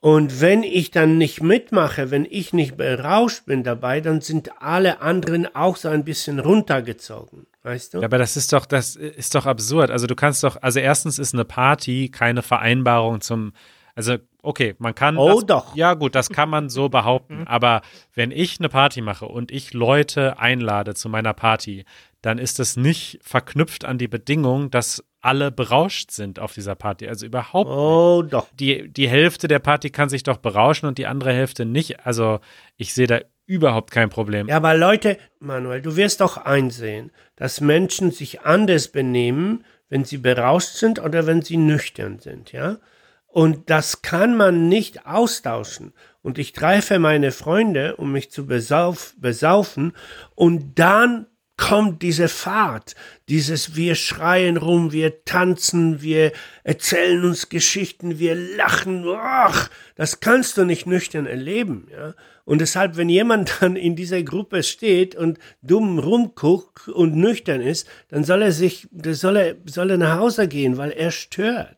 [0.00, 5.00] Und wenn ich dann nicht mitmache, wenn ich nicht berauscht bin dabei, dann sind alle
[5.00, 7.46] anderen auch so ein bisschen runtergezogen.
[7.62, 7.98] Weißt du?
[7.98, 9.92] Ja, aber das ist doch, das ist doch absurd.
[9.92, 13.52] Also du kannst doch, also erstens ist eine Party keine Vereinbarung zum,
[13.94, 15.16] also okay, man kann.
[15.16, 15.76] Oh das, doch.
[15.76, 17.46] Ja gut, das kann man so behaupten.
[17.46, 17.82] aber
[18.14, 21.84] wenn ich eine Party mache und ich Leute einlade zu meiner Party,
[22.22, 27.08] dann ist das nicht verknüpft an die Bedingung, dass alle berauscht sind auf dieser Party.
[27.08, 28.32] Also überhaupt oh, nicht.
[28.32, 28.46] doch.
[28.54, 32.06] Die, die Hälfte der Party kann sich doch berauschen und die andere Hälfte nicht.
[32.06, 32.40] Also
[32.76, 34.48] ich sehe da überhaupt kein Problem.
[34.48, 40.18] Ja, aber Leute, Manuel, du wirst doch einsehen, dass Menschen sich anders benehmen, wenn sie
[40.18, 42.78] berauscht sind oder wenn sie nüchtern sind, ja?
[43.26, 45.94] Und das kann man nicht austauschen.
[46.20, 49.94] Und ich treffe meine Freunde, um mich zu besauf, besaufen,
[50.34, 51.26] und dann
[51.62, 52.96] kommt diese Fahrt,
[53.28, 56.32] dieses wir schreien rum, wir tanzen, wir
[56.64, 62.14] erzählen uns Geschichten, wir lachen, ach, das kannst du nicht nüchtern erleben, ja.
[62.44, 67.88] Und deshalb, wenn jemand dann in dieser Gruppe steht und dumm rumguckt und nüchtern ist,
[68.08, 71.76] dann soll er sich, soll er, soll er nach Hause gehen, weil er stört.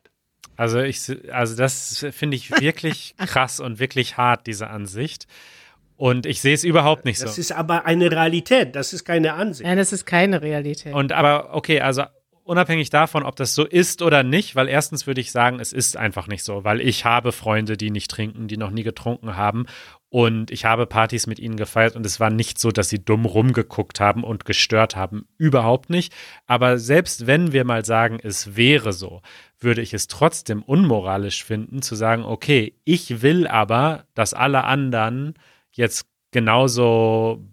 [0.57, 0.99] Also ich,
[1.31, 5.27] also das finde ich wirklich krass und wirklich hart, diese Ansicht.
[5.97, 7.27] Und ich sehe es überhaupt nicht das so.
[7.27, 9.67] Das ist aber eine Realität, das ist keine Ansicht.
[9.67, 10.93] Nein, das ist keine Realität.
[10.93, 12.03] Und aber, okay, also
[12.45, 15.97] unabhängig davon, ob das so ist oder nicht, weil erstens würde ich sagen, es ist
[15.97, 19.65] einfach nicht so, weil ich habe Freunde, die nicht trinken, die noch nie getrunken haben
[20.09, 23.25] und ich habe Partys mit ihnen gefeiert und es war nicht so, dass sie dumm
[23.25, 26.13] rumgeguckt haben und gestört haben, überhaupt nicht.
[26.45, 29.21] Aber selbst wenn wir mal sagen, es wäre so,
[29.59, 35.33] würde ich es trotzdem unmoralisch finden, zu sagen, okay, ich will aber, dass alle anderen
[35.75, 37.43] jetzt genauso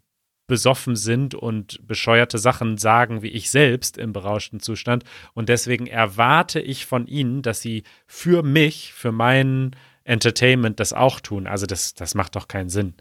[0.46, 5.04] besoffen sind und bescheuerte Sachen sagen wie ich selbst im berauschten Zustand.
[5.34, 11.20] Und deswegen erwarte ich von ihnen, dass sie für mich, für mein Entertainment das auch
[11.20, 11.46] tun.
[11.46, 12.94] Also das, das macht doch keinen Sinn.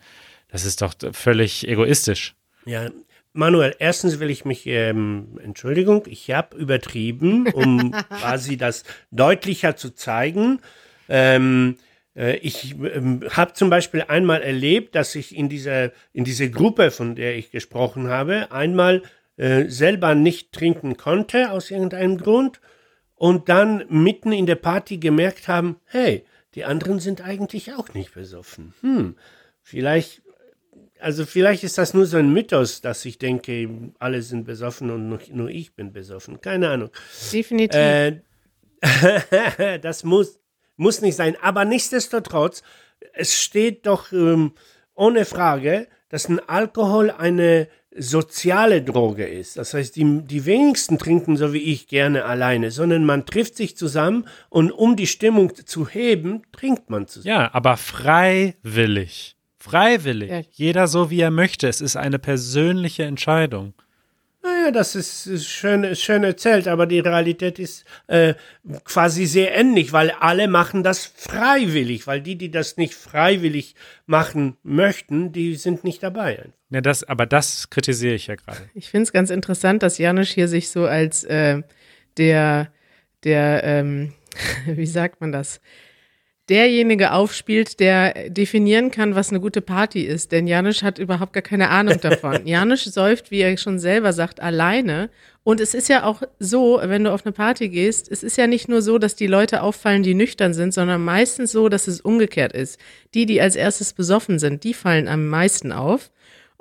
[0.50, 2.36] Das ist doch völlig egoistisch.
[2.66, 2.90] Ja,
[3.34, 9.96] Manuel, erstens will ich mich, ähm, Entschuldigung, ich habe übertrieben, um quasi das deutlicher zu
[9.96, 10.60] zeigen.
[11.08, 16.50] Ähm, äh, ich ähm, habe zum Beispiel einmal erlebt, dass ich in dieser, in dieser
[16.50, 19.04] Gruppe, von der ich gesprochen habe, einmal
[19.38, 22.60] äh, selber nicht trinken konnte aus irgendeinem Grund
[23.16, 28.14] und dann mitten in der Party gemerkt haben, hey, die anderen sind eigentlich auch nicht
[28.14, 28.74] besoffen.
[28.82, 29.16] Hm,
[29.62, 30.22] vielleicht,
[31.00, 35.08] also vielleicht ist das nur so ein Mythos, dass ich denke, alle sind besoffen und
[35.08, 36.42] nur, nur ich bin besoffen.
[36.42, 36.90] Keine Ahnung.
[37.32, 37.80] Definitiv.
[37.80, 38.20] Äh,
[39.82, 40.41] das muss,
[40.78, 41.36] muss nicht sein.
[41.42, 42.64] Aber nichtsdestotrotz,
[43.14, 44.54] es steht doch ähm,
[44.96, 49.58] ohne Frage, dass ein Alkohol eine soziale Droge ist.
[49.58, 53.76] Das heißt, die, die wenigsten trinken so wie ich gerne alleine, sondern man trifft sich
[53.76, 57.28] zusammen und um die Stimmung zu heben, trinkt man zusammen.
[57.28, 59.36] Ja, aber freiwillig.
[59.58, 60.30] Freiwillig.
[60.30, 60.42] Ja.
[60.52, 61.68] Jeder so, wie er möchte.
[61.68, 63.74] Es ist eine persönliche Entscheidung.
[64.44, 68.34] Naja, das ist schön, schön erzählt, aber die Realität ist äh,
[68.84, 73.76] quasi sehr ähnlich, weil alle machen das freiwillig, weil die, die das nicht freiwillig
[74.08, 76.50] machen möchten, die sind nicht dabei.
[76.72, 78.70] Ja, das, aber das kritisiere ich ja gerade.
[78.74, 81.62] Ich finde es ganz interessant, dass Janusz hier sich so als äh,
[82.18, 82.72] der,
[83.24, 84.14] der, ähm,
[84.66, 85.62] wie sagt man das,
[86.52, 90.34] derjenige aufspielt, der definieren kann, was eine gute Party ist.
[90.34, 92.46] Denn Janusz hat überhaupt gar keine Ahnung davon.
[92.46, 95.10] Janusz säuft, wie er schon selber sagt, alleine.
[95.44, 98.48] Und es ist ja auch so, wenn du auf eine Party gehst, es ist ja
[98.48, 102.02] nicht nur so, dass die Leute auffallen, die nüchtern sind, sondern meistens so, dass es
[102.02, 102.78] umgekehrt ist.
[103.14, 106.12] Die, die als erstes besoffen sind, die fallen am meisten auf.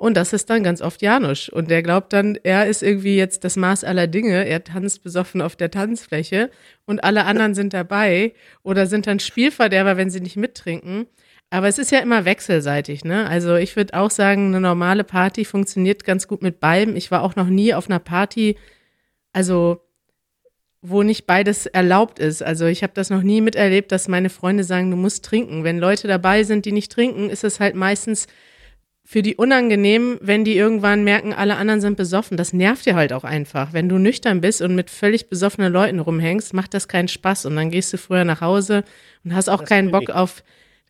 [0.01, 1.47] Und das ist dann ganz oft Janusz.
[1.47, 4.47] Und der glaubt dann, er ist irgendwie jetzt das Maß aller Dinge.
[4.47, 6.49] Er tanzt besoffen auf der Tanzfläche
[6.87, 8.33] und alle anderen sind dabei
[8.63, 11.05] oder sind dann Spielverderber, wenn sie nicht mittrinken.
[11.51, 13.29] Aber es ist ja immer wechselseitig, ne?
[13.29, 16.95] Also ich würde auch sagen, eine normale Party funktioniert ganz gut mit beiden.
[16.95, 18.57] Ich war auch noch nie auf einer Party,
[19.33, 19.81] also
[20.81, 22.41] wo nicht beides erlaubt ist.
[22.41, 25.63] Also ich habe das noch nie miterlebt, dass meine Freunde sagen, du musst trinken.
[25.63, 28.25] Wenn Leute dabei sind, die nicht trinken, ist es halt meistens
[29.11, 32.37] für die unangenehm, wenn die irgendwann merken, alle anderen sind besoffen.
[32.37, 33.73] Das nervt dir halt auch einfach.
[33.73, 37.45] Wenn du nüchtern bist und mit völlig besoffenen Leuten rumhängst, macht das keinen Spaß.
[37.45, 38.85] Und dann gehst du früher nach Hause
[39.25, 40.45] und hast auch das keinen Bock auf,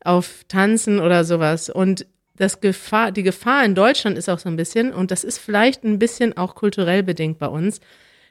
[0.06, 1.72] auf Tanzen oder sowas.
[1.72, 2.06] Und
[2.36, 5.84] das Gefahr, die Gefahr in Deutschland ist auch so ein bisschen, und das ist vielleicht
[5.84, 7.82] ein bisschen auch kulturell bedingt bei uns,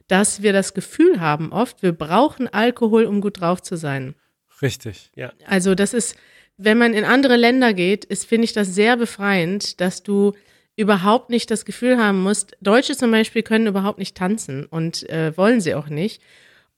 [0.07, 4.14] dass wir das Gefühl haben oft, wir brauchen Alkohol, um gut drauf zu sein.
[4.62, 5.11] Richtig.
[5.16, 5.32] Ja.
[5.49, 6.14] Also das ist,
[6.62, 10.34] wenn man in andere Länder geht, ist, finde ich das sehr befreiend, dass du
[10.76, 15.36] überhaupt nicht das Gefühl haben musst, Deutsche zum Beispiel können überhaupt nicht tanzen und äh,
[15.36, 16.22] wollen sie auch nicht.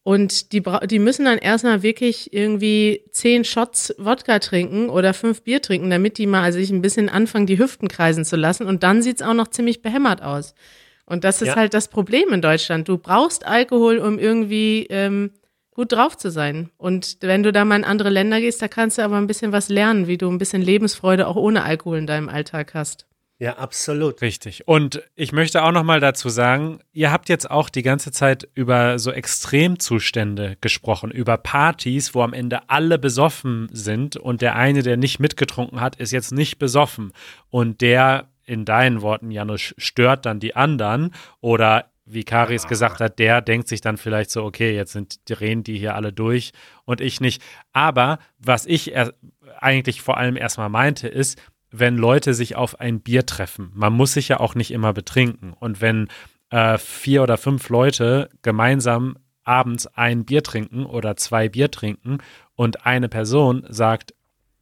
[0.05, 5.63] Und die, die müssen dann erstmal wirklich irgendwie zehn Shots Wodka trinken oder fünf Bier
[5.63, 8.67] trinken, damit die mal sich ein bisschen anfangen, die Hüften kreisen zu lassen.
[8.67, 10.55] Und dann sieht's auch noch ziemlich behämmert aus.
[11.07, 11.57] Und das ist ja.
[11.57, 12.89] halt das Problem in Deutschland.
[12.89, 15.31] Du brauchst Alkohol, um irgendwie ähm,
[15.75, 16.71] gut drauf zu sein.
[16.77, 19.53] Und wenn du da mal in andere Länder gehst, da kannst du aber ein bisschen
[19.53, 23.07] was lernen, wie du ein bisschen Lebensfreude auch ohne Alkohol in deinem Alltag hast.
[23.43, 24.23] Ja, absolut.
[24.23, 24.69] Richtig.
[24.69, 28.49] Und ich möchte auch noch mal dazu sagen, ihr habt jetzt auch die ganze Zeit
[28.55, 34.85] über so Extremzustände gesprochen, über Partys, wo am Ende alle besoffen sind und der eine,
[34.85, 37.13] der nicht mitgetrunken hat, ist jetzt nicht besoffen
[37.51, 43.19] und der in deinen Worten, Janusz, stört dann die anderen oder wie Karis gesagt hat,
[43.19, 46.53] der denkt sich dann vielleicht so, okay, jetzt sind drehen die hier alle durch
[46.85, 47.43] und ich nicht.
[47.73, 48.93] Aber was ich
[49.59, 51.41] eigentlich vor allem erstmal meinte, ist,
[51.71, 55.55] wenn Leute sich auf ein Bier treffen, man muss sich ja auch nicht immer betrinken.
[55.59, 56.09] Und wenn
[56.51, 62.19] äh, vier oder fünf Leute gemeinsam abends ein Bier trinken oder zwei Bier trinken
[62.55, 64.15] und eine Person sagt,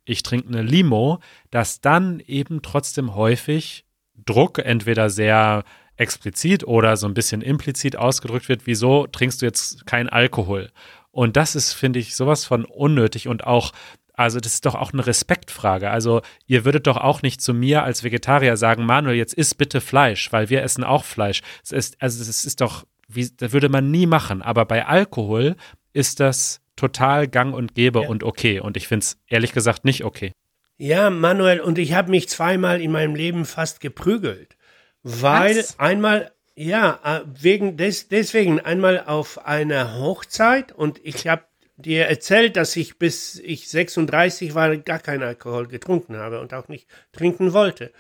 [0.05, 1.19] ich trinke eine Limo,
[1.51, 3.85] dass dann eben trotzdem häufig
[4.15, 5.65] Druck entweder sehr
[6.01, 10.71] explizit oder so ein bisschen implizit ausgedrückt wird, wieso trinkst du jetzt kein Alkohol?
[11.13, 13.73] Und das ist, finde ich, sowas von unnötig und auch
[14.15, 15.91] also das ist doch auch eine Respektfrage.
[15.91, 19.81] Also ihr würdet doch auch nicht zu mir als Vegetarier sagen, Manuel, jetzt isst bitte
[19.81, 21.41] Fleisch, weil wir essen auch Fleisch.
[21.65, 24.43] Es ist, also es ist doch, wie, das würde man nie machen.
[24.43, 25.57] Aber bei Alkohol
[25.95, 28.09] ist das total gang und gäbe ja.
[28.09, 28.61] und okay.
[28.61, 30.33] Und ich finde es ehrlich gesagt nicht okay.
[30.77, 34.57] Ja, Manuel, und ich habe mich zweimal in meinem Leben fast geprügelt.
[35.03, 35.79] Weil Was?
[35.79, 41.45] einmal, ja, äh, wegen des, deswegen einmal auf einer Hochzeit und ich habe
[41.77, 46.69] dir erzählt, dass ich bis ich 36 war gar keinen Alkohol getrunken habe und auch
[46.69, 47.93] nicht trinken wollte.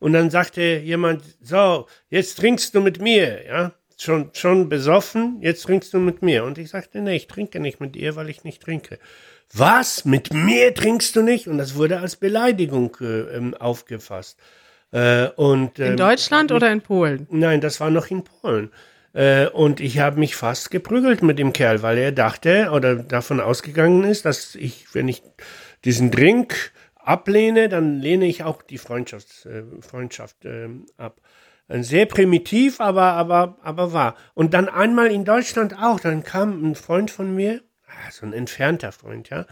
[0.00, 5.62] Und dann sagte jemand, so, jetzt trinkst du mit mir, ja, schon, schon besoffen, jetzt
[5.62, 6.44] trinkst du mit mir.
[6.44, 8.98] Und ich sagte, nee, ich trinke nicht mit ihr, weil ich nicht trinke.
[9.52, 10.04] Was?
[10.04, 11.48] Mit mir trinkst du nicht?
[11.48, 14.38] Und das wurde als Beleidigung äh, ähm, aufgefasst.
[14.90, 17.26] Äh, und, ähm, in Deutschland oder in Polen?
[17.30, 18.70] Nein, das war noch in Polen.
[19.12, 23.40] Äh, und ich habe mich fast geprügelt mit dem Kerl, weil er dachte oder davon
[23.40, 25.22] ausgegangen ist, dass ich, wenn ich
[25.84, 31.20] diesen Drink ablehne, dann lehne ich auch die Freundschaft, äh, Freundschaft äh, ab.
[31.70, 34.14] Sehr primitiv, aber, aber, aber wahr.
[34.32, 38.32] Und dann einmal in Deutschland auch, dann kam ein Freund von mir, ah, so ein
[38.32, 39.44] entfernter Freund, ja,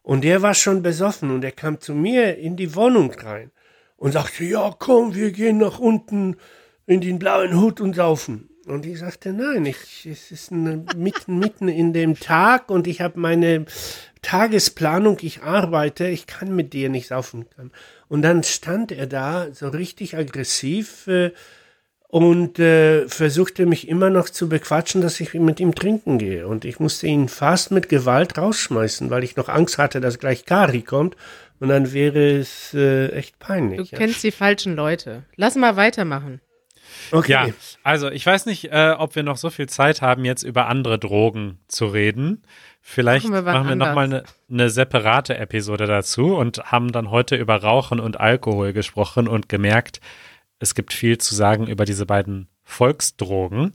[0.00, 3.50] und der war schon besoffen und er kam zu mir in die Wohnung rein
[3.98, 6.36] und sagte, ja, komm, wir gehen nach unten
[6.86, 8.48] in den blauen Hut und saufen.
[8.66, 13.00] Und ich sagte, nein, ich, es ist eine, mitten, mitten in dem Tag und ich
[13.00, 13.64] habe meine
[14.22, 17.46] Tagesplanung, ich arbeite, ich kann mit dir nicht saufen.
[18.08, 21.32] Und dann stand er da so richtig aggressiv äh,
[22.08, 26.46] und äh, versuchte mich immer noch zu bequatschen, dass ich mit ihm trinken gehe.
[26.46, 30.44] Und ich musste ihn fast mit Gewalt rausschmeißen, weil ich noch Angst hatte, dass gleich
[30.44, 31.16] Kari kommt.
[31.60, 33.90] Und dann wäre es äh, echt peinlich.
[33.90, 33.98] Du ja.
[33.98, 35.24] kennst die falschen Leute.
[35.36, 36.40] Lass mal weitermachen.
[37.10, 37.32] Okay.
[37.32, 37.48] Ja,
[37.82, 40.98] also ich weiß nicht, äh, ob wir noch so viel Zeit haben, jetzt über andere
[40.98, 42.42] Drogen zu reden.
[42.80, 47.36] Vielleicht machen wir, machen wir nochmal eine, eine separate Episode dazu und haben dann heute
[47.36, 50.00] über Rauchen und Alkohol gesprochen und gemerkt,
[50.58, 53.72] es gibt viel zu sagen über diese beiden Volksdrogen.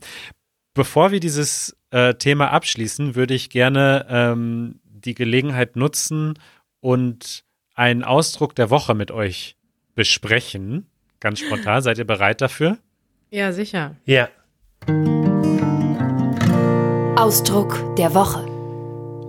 [0.74, 6.38] Bevor wir dieses äh, Thema abschließen, würde ich gerne ähm, die Gelegenheit nutzen
[6.80, 9.56] und einen Ausdruck der Woche mit euch
[9.94, 10.86] besprechen.
[11.20, 11.82] Ganz spontan.
[11.82, 12.78] Seid ihr bereit dafür?
[13.30, 13.96] Ja, sicher.
[14.04, 14.28] Ja.
[17.16, 18.44] Ausdruck der Woche.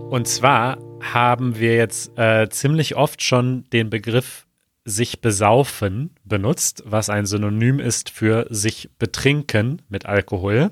[0.09, 4.45] Und zwar haben wir jetzt äh, ziemlich oft schon den Begriff
[4.85, 10.71] sich besaufen benutzt, was ein Synonym ist für sich betrinken mit Alkohol.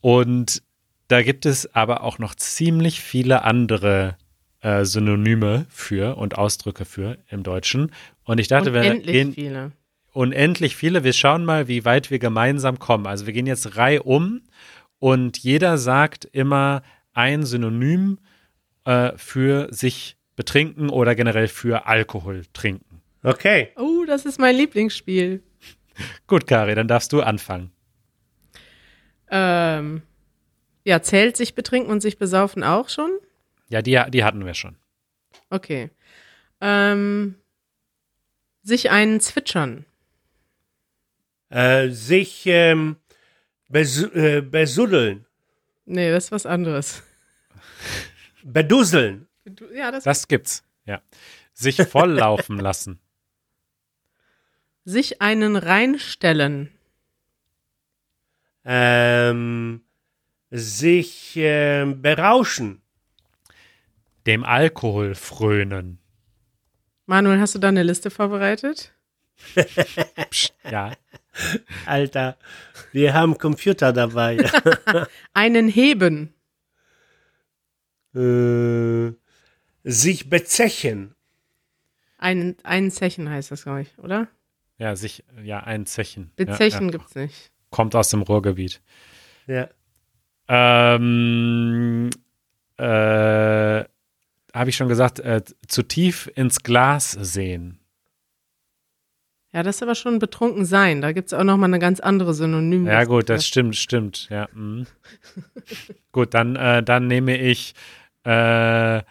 [0.00, 0.62] Und
[1.08, 4.16] da gibt es aber auch noch ziemlich viele andere
[4.64, 7.92] äh, Synonyme für und Ausdrücke für im Deutschen.
[8.24, 9.72] Und ich dachte, wir gehen viele
[10.14, 11.04] unendlich viele.
[11.04, 13.06] Wir schauen mal, wie weit wir gemeinsam kommen.
[13.06, 14.40] Also wir gehen jetzt Reihe um
[14.98, 18.18] und jeder sagt immer ein Synonym
[18.84, 23.02] äh, für sich betrinken oder generell für Alkohol trinken.
[23.22, 23.70] Okay.
[23.76, 25.42] Oh, das ist mein Lieblingsspiel.
[26.26, 27.70] Gut, Kari, dann darfst du anfangen.
[29.30, 30.02] Ähm,
[30.84, 33.10] ja, zählt sich betrinken und sich besaufen auch schon?
[33.68, 34.76] Ja, die, die hatten wir schon.
[35.50, 35.90] Okay.
[36.60, 37.36] Ähm,
[38.62, 39.84] sich einen zwitschern
[41.54, 42.96] äh, sich ähm,
[43.68, 45.24] bes äh, besuddeln.
[45.86, 47.02] Nee, das ist was anderes.
[48.42, 49.28] Bedusseln.
[49.74, 51.00] Ja, das, das gibt's, ja.
[51.52, 52.98] Sich volllaufen lassen.
[54.84, 56.70] Sich einen reinstellen.
[58.64, 59.82] Ähm,
[60.50, 62.82] sich äh, berauschen.
[64.26, 65.98] Dem Alkohol frönen.
[67.06, 68.94] Manuel, hast du da eine Liste vorbereitet?
[70.30, 70.92] Psst, ja.
[71.86, 72.38] Alter,
[72.92, 74.38] wir haben Computer dabei.
[75.34, 76.32] Einen heben.
[78.14, 79.12] Äh,
[79.82, 81.14] sich bezechen.
[82.16, 84.28] Einen, einen Zechen heißt das, glaube ich, oder?
[84.78, 86.32] Ja, sich, ja, einen Zechen.
[86.36, 86.98] Bezechen ja, ja.
[86.98, 87.50] gibt's nicht.
[87.70, 88.80] Kommt aus dem Ruhrgebiet.
[89.46, 89.68] Ja.
[90.48, 92.10] Ähm,
[92.78, 93.84] äh,
[94.54, 97.80] habe ich schon gesagt, äh, zu tief ins Glas sehen.
[99.52, 101.00] Ja, das ist aber schon betrunken sein.
[101.00, 102.86] Da gibt es auch nochmal eine ganz andere Synonym.
[102.86, 104.28] Ja, gut, das stimmt, stimmt.
[104.28, 104.48] Ja.
[104.52, 104.86] Mhm.
[106.12, 107.74] gut, dann, äh, dann nehme ich
[108.24, 109.02] äh,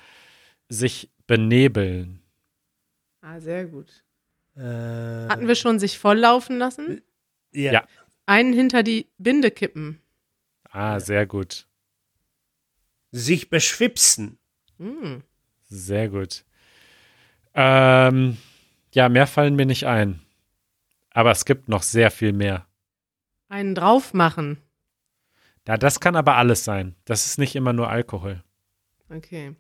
[0.68, 2.22] sich benebeln.
[3.22, 4.04] Ah, sehr gut.
[4.56, 7.02] Äh, Hatten wir schon sich volllaufen lassen?
[7.54, 7.72] Ja.
[7.72, 7.88] ja.
[8.26, 10.02] einen hinter die Binde kippen.
[10.70, 11.68] Ah, sehr gut.
[13.12, 14.39] Sich beschwipsen.
[14.78, 15.24] Hm.
[15.74, 16.45] Sehr gut.
[17.55, 18.38] Ähm,
[18.91, 20.21] ja, mehr fallen mir nicht ein.
[21.09, 22.67] Aber es gibt noch sehr viel mehr.
[23.49, 24.61] Einen drauf machen.
[25.67, 26.95] Ja, das kann aber alles sein.
[27.05, 28.43] Das ist nicht immer nur Alkohol.
[29.09, 29.55] Okay.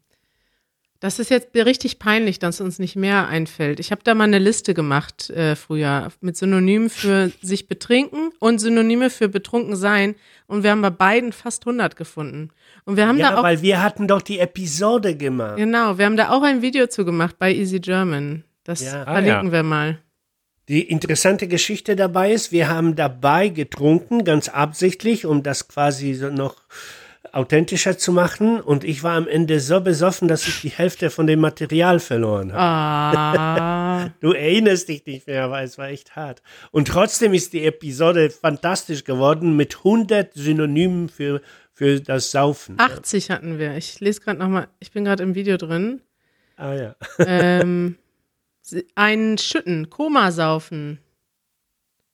[1.03, 3.81] Das ist jetzt richtig peinlich, dass uns nicht mehr einfällt.
[3.81, 8.59] Ich habe da mal eine Liste gemacht äh, früher mit Synonymen für sich betrinken und
[8.59, 10.15] Synonyme für betrunken sein.
[10.47, 12.51] Und wir haben bei beiden fast 100 gefunden.
[12.85, 15.57] Und wir haben Ja, da auch weil wir hatten doch die Episode gemacht.
[15.57, 18.45] genau, wir haben da auch ein Video zu gemacht bei Easy German.
[18.63, 19.03] Das Ja.
[19.05, 19.51] Ah, verlinken ja.
[19.51, 19.99] wir mal.
[20.69, 26.29] Die interessante Geschichte dabei ist, wir haben dabei getrunken, ganz absichtlich, um das quasi so
[26.29, 26.55] noch
[27.31, 28.59] authentischer zu machen.
[28.59, 32.53] Und ich war am Ende so besoffen, dass ich die Hälfte von dem Material verloren
[32.53, 32.61] habe.
[32.61, 36.41] Ah, Du erinnerst dich nicht mehr, aber es war echt hart.
[36.71, 42.79] Und trotzdem ist die Episode fantastisch geworden mit 100 Synonymen für, für das Saufen.
[42.79, 43.77] 80 hatten wir.
[43.77, 46.01] Ich lese gerade nochmal, ich bin gerade im Video drin.
[46.57, 46.95] Ah ja.
[47.19, 47.97] ähm,
[48.95, 50.99] ein Schütten, Komasaufen.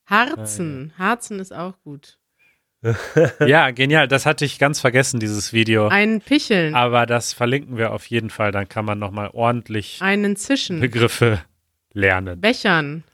[0.06, 0.92] Harzen.
[0.98, 2.19] Harzen ist auch gut.
[3.46, 4.08] Ja, genial.
[4.08, 5.88] Das hatte ich ganz vergessen, dieses Video.
[5.88, 6.74] Ein Picheln.
[6.74, 8.52] Aber das verlinken wir auf jeden Fall.
[8.52, 10.80] Dann kann man nochmal ordentlich Einen Zischen.
[10.80, 11.40] Begriffe
[11.92, 12.40] lernen.
[12.40, 13.04] Bechern.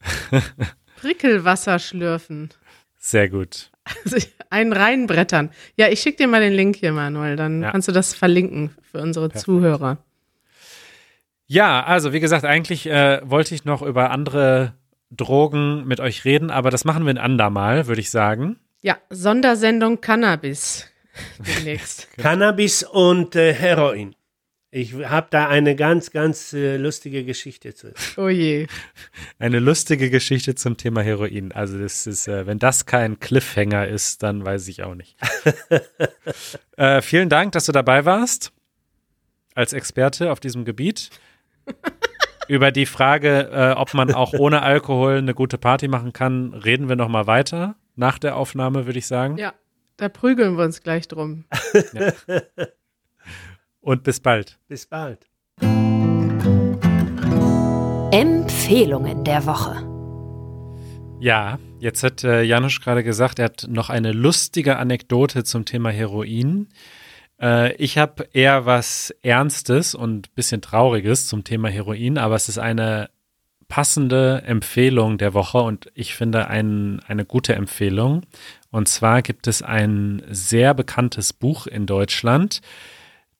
[1.00, 2.50] Prickelwasser schlürfen.
[2.98, 3.70] Sehr gut.
[4.04, 4.16] Also,
[4.48, 5.50] Ein reinbrettern.
[5.76, 7.36] Ja, ich schicke dir mal den Link hier, Manuel.
[7.36, 7.70] Dann Ja.
[7.72, 9.98] kannst du das verlinken für unsere Zuhörer.
[11.46, 14.74] Ja, also wie gesagt, eigentlich äh, wollte ich noch über andere
[15.10, 18.56] Drogen mit euch reden, aber das machen wir ein andermal, würde ich sagen.
[18.84, 20.90] Ja, Sondersendung Cannabis.
[21.38, 22.08] Demnächst.
[22.16, 24.16] Cannabis und äh, Heroin.
[24.72, 27.92] Ich habe da eine ganz, ganz äh, lustige Geschichte zu.
[28.16, 28.66] oh je.
[29.38, 31.52] Eine lustige Geschichte zum Thema Heroin.
[31.52, 35.16] Also das ist, äh, wenn das kein Cliffhanger ist, dann weiß ich auch nicht.
[36.76, 38.52] äh, vielen Dank, dass du dabei warst
[39.54, 41.10] als Experte auf diesem Gebiet.
[42.48, 46.88] Über die Frage, äh, ob man auch ohne Alkohol eine gute Party machen kann, reden
[46.88, 49.36] wir noch mal weiter nach der Aufnahme, würde ich sagen.
[49.36, 49.54] Ja,
[49.96, 51.44] da prügeln wir uns gleich drum.
[53.80, 54.58] Und bis bald.
[54.68, 55.26] Bis bald.
[58.12, 59.88] Empfehlungen der Woche.
[61.20, 65.90] Ja, jetzt hat äh, Janusz gerade gesagt, er hat noch eine lustige Anekdote zum Thema
[65.90, 66.68] Heroin.
[67.40, 72.48] Äh, ich habe eher was Ernstes und ein bisschen Trauriges zum Thema Heroin, aber es
[72.48, 73.08] ist eine
[73.72, 78.20] passende Empfehlung der Woche und ich finde ein, eine gute Empfehlung.
[78.70, 82.60] Und zwar gibt es ein sehr bekanntes Buch in Deutschland,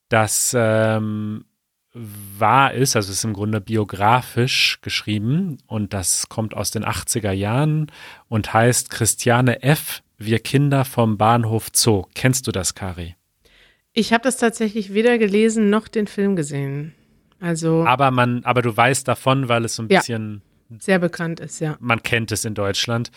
[0.09, 1.45] das ähm,
[1.93, 7.93] wahr ist, also ist im Grunde biografisch geschrieben und das kommt aus den 80er Jahren
[8.28, 10.03] und heißt Christiane F.
[10.16, 12.07] Wir Kinder vom Bahnhof Zoo.
[12.14, 13.16] Kennst du das, Kari?
[13.93, 16.95] Ich habe das tatsächlich weder gelesen noch den Film gesehen.
[17.43, 19.99] Also Aber man, aber du weißt davon, weil es so ein Ja.
[20.01, 20.43] bisschen,
[20.78, 21.76] sehr bekannt ist, ja.
[21.80, 23.11] man kennt es in Deutschland.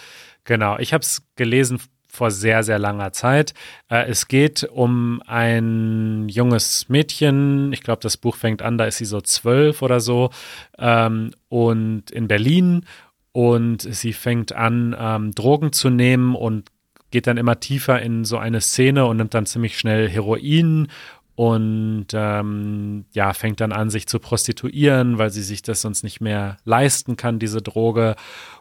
[0.44, 0.78] Genau.
[0.80, 3.54] Ich habe es gelesen vor sehr, sehr langer Zeit.
[3.90, 7.72] Äh, es geht um ein junges Mädchen.
[7.74, 10.32] Ich glaube, das Buch fängt an, da ist sie so zwölf oder so.
[10.78, 12.86] Ähm, und in Berlin.
[13.32, 16.70] Und sie fängt an, ähm, Drogen zu nehmen und
[17.12, 20.88] geht dann immer tiefer in so eine Szene und nimmt dann ziemlich schnell Heroin
[21.36, 26.22] und ähm, ja, fängt dann an, sich zu prostituieren, weil sie sich das sonst nicht
[26.22, 28.16] mehr leisten kann, diese Droge.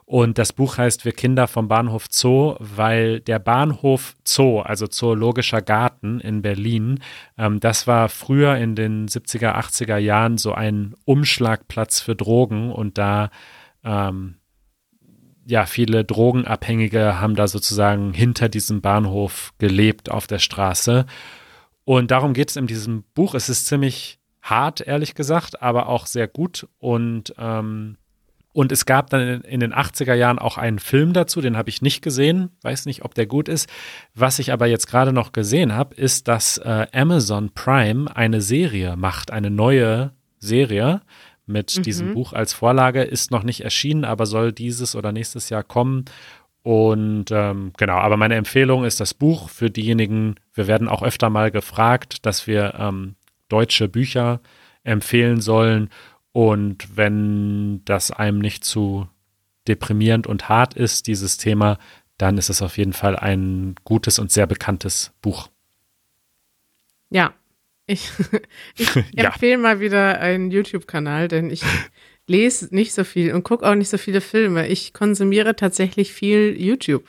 [0.06, 5.62] Und das Buch heißt Wir Kinder vom Bahnhof Zoo, weil der Bahnhof Zoo, also Zoologischer
[5.62, 7.00] Garten in Berlin,
[7.38, 12.98] ähm, das war früher in den 70er, 80er Jahren so ein Umschlagplatz für Drogen und
[12.98, 13.30] da
[13.84, 14.36] ähm,
[15.46, 21.06] ja, viele Drogenabhängige haben da sozusagen hinter diesem Bahnhof gelebt auf der Straße.
[21.84, 23.34] Und darum geht es in diesem Buch.
[23.34, 26.68] Es ist ziemlich hart, ehrlich gesagt, aber auch sehr gut.
[26.78, 27.96] Und, ähm,
[28.52, 31.70] und es gab dann in, in den 80er Jahren auch einen Film dazu, den habe
[31.70, 33.68] ich nicht gesehen, weiß nicht, ob der gut ist.
[34.14, 38.96] Was ich aber jetzt gerade noch gesehen habe, ist, dass äh, Amazon Prime eine Serie
[38.96, 41.00] macht, eine neue Serie
[41.46, 45.62] mit diesem Buch als Vorlage, ist noch nicht erschienen, aber soll dieses oder nächstes Jahr
[45.62, 46.06] kommen.
[46.64, 51.28] Und ähm, genau, aber meine Empfehlung ist das Buch für diejenigen, wir werden auch öfter
[51.28, 53.16] mal gefragt, dass wir ähm,
[53.50, 54.40] deutsche Bücher
[54.82, 55.90] empfehlen sollen.
[56.32, 59.06] Und wenn das einem nicht zu
[59.68, 61.76] deprimierend und hart ist, dieses Thema,
[62.16, 65.48] dann ist es auf jeden Fall ein gutes und sehr bekanntes Buch.
[67.10, 67.34] Ja.
[67.86, 68.10] Ich,
[68.76, 69.24] ich Ja.
[69.26, 71.62] empfehle mal wieder einen YouTube-Kanal, denn ich
[72.26, 74.68] lese nicht so viel und gucke auch nicht so viele Filme.
[74.68, 77.04] Ich konsumiere tatsächlich viel YouTube.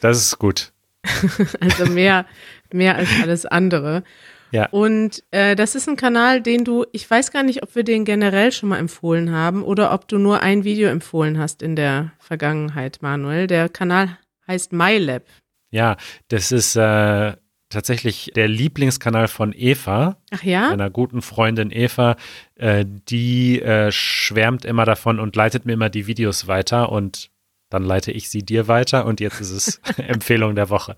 [0.00, 0.72] Das ist gut.
[1.60, 2.26] also mehr,
[2.72, 4.02] mehr als alles andere.
[4.50, 4.68] Ja.
[4.70, 8.04] Und äh, das ist ein Kanal, den du, ich weiß gar nicht, ob wir den
[8.04, 12.12] generell schon mal empfohlen haben oder ob du nur ein Video empfohlen hast in der
[12.18, 13.46] Vergangenheit, Manuel.
[13.46, 15.24] Der Kanal heißt MyLab.
[15.70, 15.96] Ja,
[16.28, 17.34] das ist äh,
[17.68, 20.70] tatsächlich der Lieblingskanal von Eva, Ach ja?
[20.70, 22.16] meiner guten Freundin Eva.
[22.54, 27.30] Äh, die äh, schwärmt immer davon und leitet mir immer die Videos weiter und
[27.70, 30.96] dann leite ich sie dir weiter und jetzt ist es Empfehlung der Woche.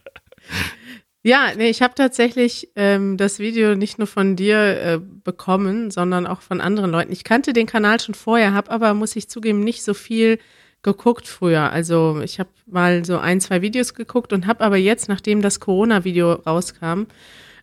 [1.23, 6.27] Ja, nee, ich habe tatsächlich ähm, das Video nicht nur von dir äh, bekommen, sondern
[6.27, 7.13] auch von anderen Leuten.
[7.13, 10.39] Ich kannte den Kanal schon vorher, habe aber, muss ich zugeben, nicht so viel
[10.83, 11.71] geguckt früher.
[11.71, 15.61] Also ich habe mal so ein, zwei Videos geguckt und habe aber jetzt, nachdem das
[15.61, 17.05] Corona-Video rauskam,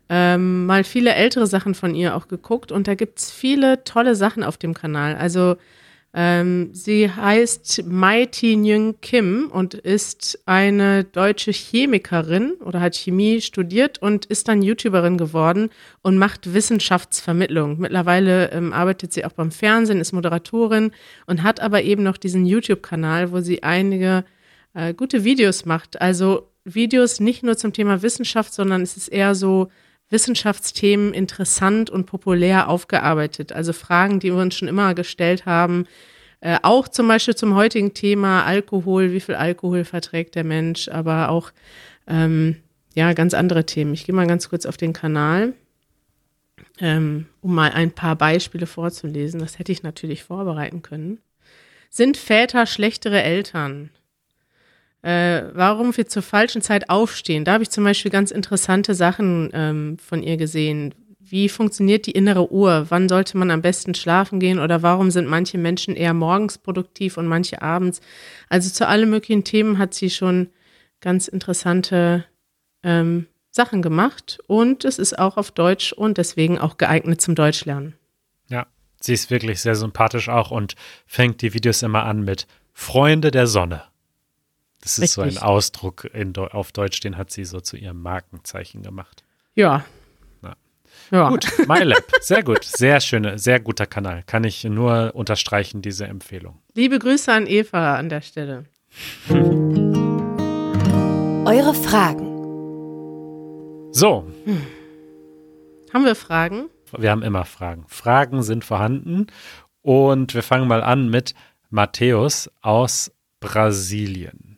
[0.09, 4.43] ähm, mal viele ältere Sachen von ihr auch geguckt und da gibt's viele tolle Sachen
[4.43, 5.15] auf dem Kanal.
[5.15, 5.57] Also
[6.14, 14.01] ähm, sie heißt Mai Tin Kim und ist eine deutsche Chemikerin oder hat Chemie studiert
[14.01, 15.70] und ist dann YouTuberin geworden
[16.01, 17.80] und macht Wissenschaftsvermittlung.
[17.80, 20.91] Mittlerweile ähm, arbeitet sie auch beim Fernsehen, ist Moderatorin
[21.26, 24.24] und hat aber eben noch diesen YouTube-Kanal, wo sie einige
[24.74, 25.99] äh, gute Videos macht.
[26.01, 29.70] Also Videos nicht nur zum Thema Wissenschaft, sondern es ist eher so
[30.10, 33.51] Wissenschaftsthemen interessant und populär aufgearbeitet.
[33.51, 35.86] Also Fragen, die wir uns schon immer gestellt haben.
[36.39, 41.30] Äh, auch zum Beispiel zum heutigen Thema Alkohol, wie viel Alkohol verträgt der Mensch, aber
[41.30, 41.51] auch
[42.08, 42.58] ähm,
[42.93, 43.93] ja ganz andere Themen.
[43.93, 45.53] Ich gehe mal ganz kurz auf den Kanal,
[46.80, 49.39] ähm, um mal ein paar Beispiele vorzulesen.
[49.39, 51.20] Das hätte ich natürlich vorbereiten können.
[51.89, 53.89] Sind Väter schlechtere Eltern?
[55.02, 57.45] Äh, warum wir zur falschen Zeit aufstehen.
[57.45, 60.93] Da habe ich zum Beispiel ganz interessante Sachen ähm, von ihr gesehen.
[61.20, 62.86] Wie funktioniert die innere Uhr?
[62.89, 64.60] Wann sollte man am besten schlafen gehen?
[64.60, 68.02] Oder warum sind manche Menschen eher morgens produktiv und manche abends?
[68.50, 70.50] Also zu allen möglichen Themen hat sie schon
[71.02, 72.26] ganz interessante
[72.84, 74.39] ähm, Sachen gemacht.
[74.48, 77.95] Und es ist auch auf Deutsch und deswegen auch geeignet zum Deutschlernen.
[78.50, 78.68] Ja,
[79.02, 80.76] sie ist wirklich sehr sympathisch auch und
[81.06, 83.84] fängt die Videos immer an mit Freunde der Sonne.
[84.82, 85.34] Das ist Richtig.
[85.34, 89.23] so ein Ausdruck in, auf Deutsch, den hat sie so zu ihrem Markenzeichen gemacht.
[89.55, 89.84] Ja.
[90.41, 90.55] Na.
[91.11, 91.30] ja.
[91.30, 94.23] Gut, MyLab, sehr gut, sehr schöne, sehr guter Kanal.
[94.25, 96.61] Kann ich nur unterstreichen, diese Empfehlung.
[96.75, 98.65] Liebe Grüße an Eva an der Stelle.
[101.45, 102.38] Eure Fragen.
[103.93, 104.28] So.
[104.45, 104.61] Hm.
[105.93, 106.69] Haben wir Fragen?
[106.95, 107.86] Wir haben immer Fragen.
[107.88, 109.28] Fragen sind vorhanden.
[109.82, 111.34] Und wir fangen mal an mit
[111.69, 114.57] Matthäus aus Brasilien.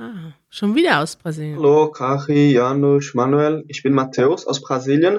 [0.00, 1.56] Ah, schon wieder aus Brasilien.
[1.56, 3.64] Hallo, Kachi, Janusz, Manuel.
[3.66, 5.18] Ich bin Matthäus aus Brasilien.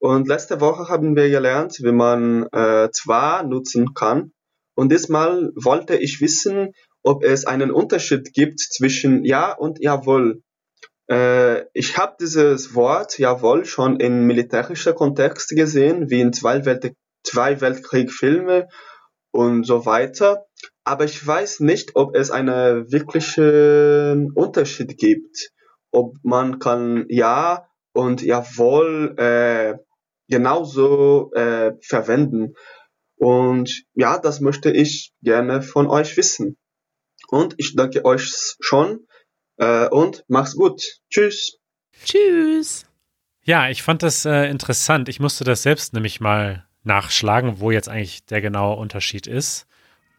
[0.00, 4.32] Und letzte Woche haben wir gelernt, wie man äh, zwar nutzen kann.
[4.74, 10.42] Und diesmal wollte ich wissen, ob es einen Unterschied gibt zwischen ja und jawohl.
[11.10, 16.92] Äh, ich habe dieses Wort jawohl schon in militärischer Kontext gesehen, wie in zwei, Welt
[17.24, 18.68] zwei Weltkrieg-Filme
[19.30, 20.44] und so weiter
[20.88, 25.50] aber ich weiß nicht, ob es einen wirklichen Unterschied gibt,
[25.90, 29.74] ob man kann ja und jawohl äh,
[30.28, 32.54] genauso äh, verwenden.
[33.16, 36.56] Und ja, das möchte ich gerne von euch wissen.
[37.28, 39.06] Und ich danke euch schon
[39.58, 40.82] äh, und mach's gut.
[41.10, 41.58] Tschüss.
[42.02, 42.86] Tschüss.
[43.44, 45.10] Ja, ich fand das äh, interessant.
[45.10, 49.66] Ich musste das selbst nämlich mal nachschlagen, wo jetzt eigentlich der genaue Unterschied ist.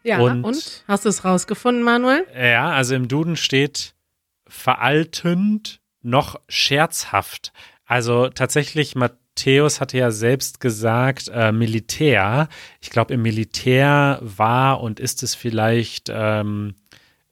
[0.03, 0.83] Ja, und, und?
[0.87, 2.25] hast du es rausgefunden, Manuel?
[2.35, 3.93] Ja, also im Duden steht
[4.47, 7.51] veraltend noch scherzhaft.
[7.85, 12.47] Also tatsächlich, Matthäus hatte ja selbst gesagt, äh, Militär.
[12.81, 16.75] Ich glaube, im Militär war und ist es vielleicht ähm,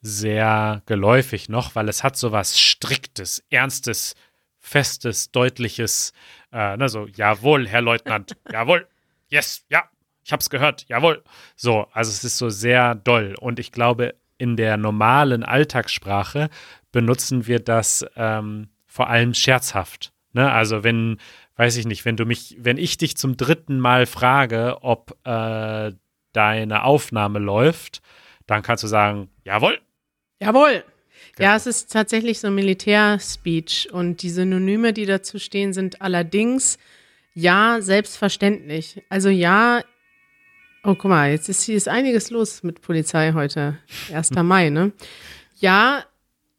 [0.00, 4.14] sehr geläufig noch, weil es hat so was Striktes, Ernstes,
[4.58, 6.12] Festes, Deutliches.
[6.52, 8.86] Äh, ne, so, jawohl, Herr Leutnant, jawohl,
[9.28, 9.84] yes, ja,
[10.28, 11.24] ich habe es gehört, jawohl.
[11.56, 13.34] So, also es ist so sehr doll.
[13.40, 16.50] Und ich glaube, in der normalen Alltagssprache
[16.92, 20.12] benutzen wir das ähm, vor allem scherzhaft.
[20.34, 20.52] Ne?
[20.52, 21.16] Also wenn,
[21.56, 25.92] weiß ich nicht, wenn du mich, wenn ich dich zum dritten Mal frage, ob äh,
[26.34, 28.02] deine Aufnahme läuft,
[28.46, 29.80] dann kannst du sagen, jawohl.
[30.40, 30.84] Jawohl.
[31.36, 31.48] Genau.
[31.48, 36.76] Ja, es ist tatsächlich so Militärspeech und die Synonyme, die dazu stehen, sind allerdings
[37.32, 39.02] ja, selbstverständlich.
[39.08, 39.80] Also ja,
[40.88, 43.76] Oh, guck mal, jetzt ist hier ist einiges los mit Polizei heute.
[44.10, 44.30] 1.
[44.30, 44.92] Mai, ne?
[45.56, 46.02] Ja,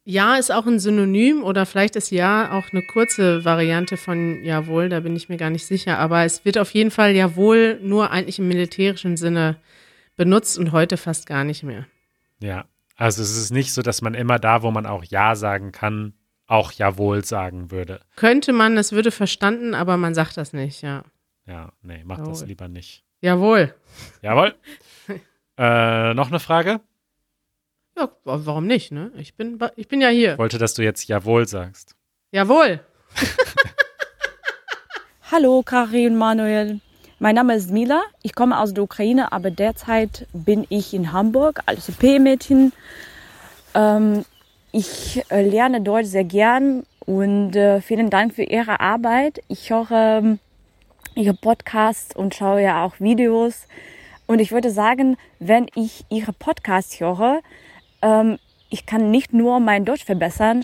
[0.06, 4.88] ja ist auch ein Synonym oder vielleicht ist ja auch eine kurze Variante von jawohl,
[4.88, 5.98] da bin ich mir gar nicht sicher.
[5.98, 9.56] Aber es wird auf jeden Fall jawohl nur eigentlich im militärischen Sinne
[10.16, 11.88] benutzt und heute fast gar nicht mehr.
[12.40, 12.66] Ja,
[12.98, 16.14] also es ist nicht so, dass man immer da, wo man auch ja sagen kann,
[16.46, 18.00] auch Jawohl sagen würde.
[18.16, 21.04] Könnte man, es würde verstanden, aber man sagt das nicht, ja.
[21.48, 22.48] Ja, nee, mach das Jawohl.
[22.48, 23.09] lieber nicht.
[23.22, 23.74] Jawohl.
[24.22, 24.56] Jawohl.
[25.58, 26.80] äh, noch eine Frage?
[27.98, 29.12] Ja, wa- warum nicht, ne?
[29.18, 30.34] Ich bin, ich bin ja hier.
[30.34, 31.96] Ich wollte, dass du jetzt Jawohl sagst.
[32.32, 32.80] Jawohl.
[35.32, 36.80] Hallo Kari und Manuel.
[37.20, 38.02] Mein Name ist Mila.
[38.24, 42.72] Ich komme aus der Ukraine, aber derzeit bin ich in Hamburg als OP-Mädchen.
[43.76, 44.24] Ähm,
[44.72, 49.42] ich äh, lerne Deutsch sehr gern und äh, vielen Dank für Ihre Arbeit.
[49.50, 50.40] Ich höre ähm,
[51.16, 53.68] Ihre Podcasts und schaue ja auch Videos.
[54.28, 57.40] Und ich würde sagen, wenn ich Ihre Podcasts höre,
[58.02, 58.38] ähm,
[58.70, 60.64] ich kann nicht nur mein Deutsch verbessern,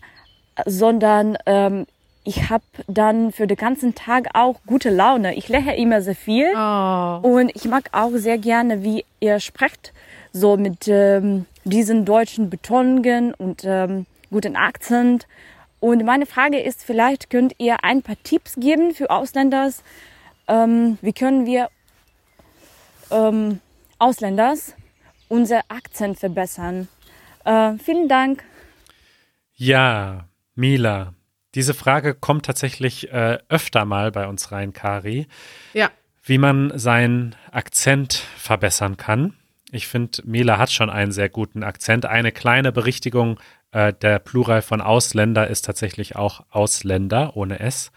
[0.66, 1.86] sondern ähm,
[2.24, 5.36] ich habe dann für den ganzen Tag auch gute Laune.
[5.36, 7.20] Ich lächle immer sehr viel Oh.
[7.22, 9.94] und ich mag auch sehr gerne, wie ihr sprecht,
[10.32, 15.28] so mit ähm, diesen deutschen Betonungen und ähm, guten Akzent.
[15.80, 19.84] Und meine Frage ist, vielleicht könnt ihr ein paar Tipps geben für Ausländers.
[20.48, 21.70] Ähm, wie können wir
[23.12, 23.60] ähm,
[24.00, 24.76] Ausländers
[25.28, 26.88] unser Akzent verbessern?
[27.44, 28.44] Äh, vielen Dank.
[29.56, 30.26] Ja,
[30.56, 31.14] Mila.
[31.56, 35.28] Diese Frage kommt tatsächlich äh, öfter mal bei uns rein, Kari.
[35.74, 35.90] Ja.
[36.24, 39.36] wie man seinen Akzent verbessern kann.
[39.72, 42.06] Ich finde, Mila hat schon einen sehr guten Akzent.
[42.06, 43.40] Eine kleine Berichtigung,
[43.72, 47.92] äh, der Plural von Ausländer ist tatsächlich auch Ausländer ohne S.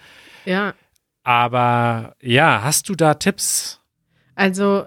[0.45, 0.75] Ja.
[1.29, 3.81] Aber ja, hast du da Tipps?
[4.35, 4.87] Also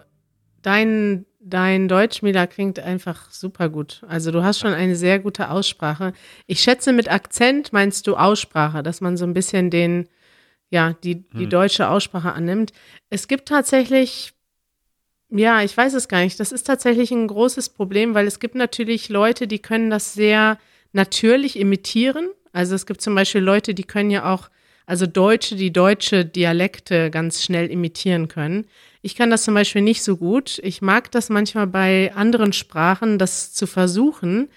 [0.63, 4.01] dein, dein Deutsch, Mila, klingt einfach super gut.
[4.07, 6.13] Also du hast schon eine sehr gute Aussprache.
[6.47, 10.09] Ich schätze, mit Akzent meinst du Aussprache, dass man so ein bisschen den,
[10.71, 12.73] ja, die, die deutsche Aussprache annimmt.
[13.11, 14.33] Es gibt tatsächlich,
[15.29, 18.55] ja, ich weiß es gar nicht, das ist tatsächlich ein großes Problem, weil es gibt
[18.55, 20.57] natürlich Leute, die können das sehr
[20.91, 22.29] natürlich imitieren.
[22.51, 24.49] Also es gibt zum Beispiel Leute, die können ja auch,
[24.85, 28.65] also Deutsche, die deutsche Dialekte ganz schnell imitieren können.
[29.01, 30.59] Ich kann das zum Beispiel nicht so gut.
[30.63, 34.49] Ich mag das manchmal bei anderen Sprachen, das zu versuchen.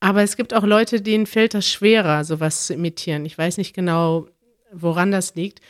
[0.00, 3.24] Aber es gibt auch Leute, denen fällt das schwerer, sowas zu imitieren.
[3.24, 4.28] Ich weiß nicht genau,
[4.72, 5.60] woran das liegt.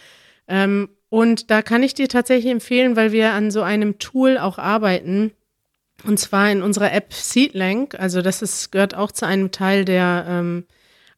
[0.49, 4.59] Ähm, und da kann ich dir tatsächlich empfehlen, weil wir an so einem Tool auch
[4.59, 5.33] arbeiten.
[6.05, 7.93] Und zwar in unserer App Seedlang.
[7.99, 10.65] Also das ist, gehört auch zu einem Teil, der ähm,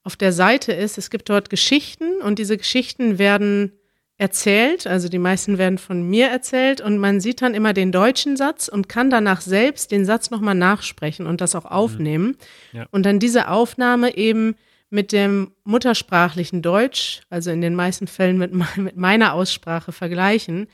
[0.04, 0.98] auf der Seite ist.
[0.98, 3.72] Es gibt dort Geschichten und diese Geschichten werden
[4.16, 8.36] erzählt, also die meisten werden von mir erzählt und man sieht dann immer den deutschen
[8.36, 12.36] Satz und kann danach selbst den Satz nochmal nachsprechen und das auch aufnehmen.
[12.72, 12.86] Ja.
[12.92, 14.54] Und dann diese Aufnahme eben
[14.88, 20.68] mit dem muttersprachlichen Deutsch, also in den meisten Fällen mit, mit meiner Aussprache vergleichen.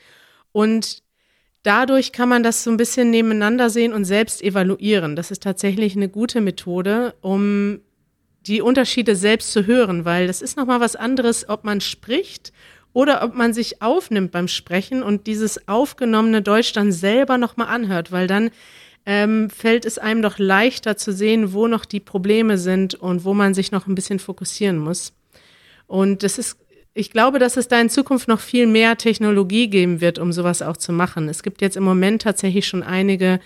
[0.51, 1.01] Und
[1.63, 5.15] dadurch kann man das so ein bisschen nebeneinander sehen und selbst evaluieren.
[5.15, 7.79] Das ist tatsächlich eine gute Methode, um
[8.47, 12.51] die Unterschiede selbst zu hören, weil das ist nochmal was anderes, ob man spricht
[12.93, 18.11] oder ob man sich aufnimmt beim Sprechen und dieses aufgenommene Deutsch dann selber nochmal anhört,
[18.11, 18.51] weil dann
[19.05, 23.33] ähm, fällt es einem doch leichter zu sehen, wo noch die Probleme sind und wo
[23.33, 25.13] man sich noch ein bisschen fokussieren muss.
[25.87, 26.57] Und das ist,
[26.93, 30.61] ich glaube, dass es da in Zukunft noch viel mehr Technologie geben wird, um sowas
[30.61, 31.29] auch zu machen.
[31.29, 33.39] Es gibt jetzt im Moment tatsächlich schon einige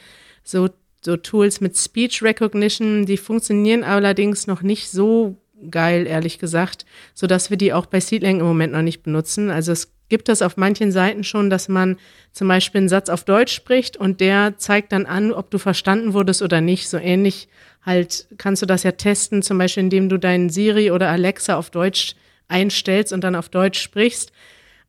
[0.43, 0.69] so,
[1.05, 5.37] so Tools mit Speech Recognition, die funktionieren allerdings noch nicht so
[5.69, 9.49] geil, ehrlich gesagt, so dass wir die auch bei Seedlang im Moment noch nicht benutzen.
[9.49, 11.97] Also es gibt das auf manchen Seiten schon, dass man
[12.31, 16.13] zum Beispiel einen Satz auf Deutsch spricht und der zeigt dann an, ob du verstanden
[16.13, 16.89] wurdest oder nicht.
[16.89, 17.47] So ähnlich
[17.81, 21.69] halt kannst du das ja testen, zum Beispiel indem du deinen Siri oder Alexa auf
[21.69, 22.15] Deutsch
[22.47, 24.31] einstellst und dann auf Deutsch sprichst.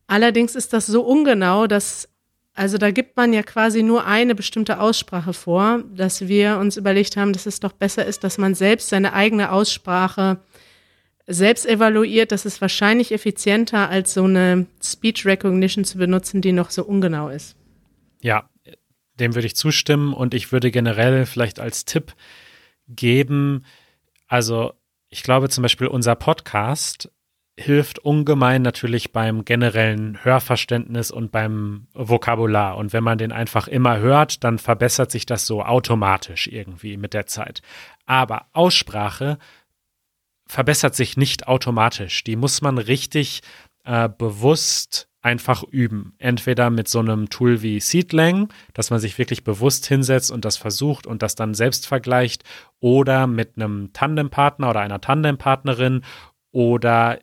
[0.07, 2.07] Allerdings ist das so ungenau, dass
[2.57, 7.15] also da gibt man ja quasi nur eine bestimmte Aussprache vor, dass wir uns überlegt
[7.15, 10.39] haben, dass es doch besser ist, dass man selbst seine eigene Aussprache
[11.27, 12.31] selbst evaluiert.
[12.31, 17.29] Das ist wahrscheinlich effizienter, als so eine Speech Recognition zu benutzen, die noch so ungenau
[17.29, 17.55] ist.
[18.21, 18.49] Ja,
[19.19, 22.15] dem würde ich zustimmen und ich würde generell vielleicht als Tipp
[22.87, 23.65] geben,
[24.27, 24.73] also
[25.09, 27.11] ich glaube zum Beispiel unser Podcast
[27.59, 32.77] hilft ungemein natürlich beim generellen Hörverständnis und beim Vokabular.
[32.77, 37.13] Und wenn man den einfach immer hört, dann verbessert sich das so automatisch irgendwie mit
[37.13, 37.61] der Zeit.
[38.05, 39.39] Aber Aussprache
[40.47, 42.23] verbessert sich nicht automatisch.
[42.23, 43.41] Die muss man richtig
[43.85, 46.13] äh, bewusst einfach üben.
[46.19, 50.57] Entweder mit so einem Tool wie Seedlang, dass man sich wirklich bewusst hinsetzt und das
[50.57, 52.43] versucht und das dann selbst vergleicht,
[52.79, 56.03] oder mit einem Tandempartner oder einer Tandempartnerin
[56.51, 57.19] oder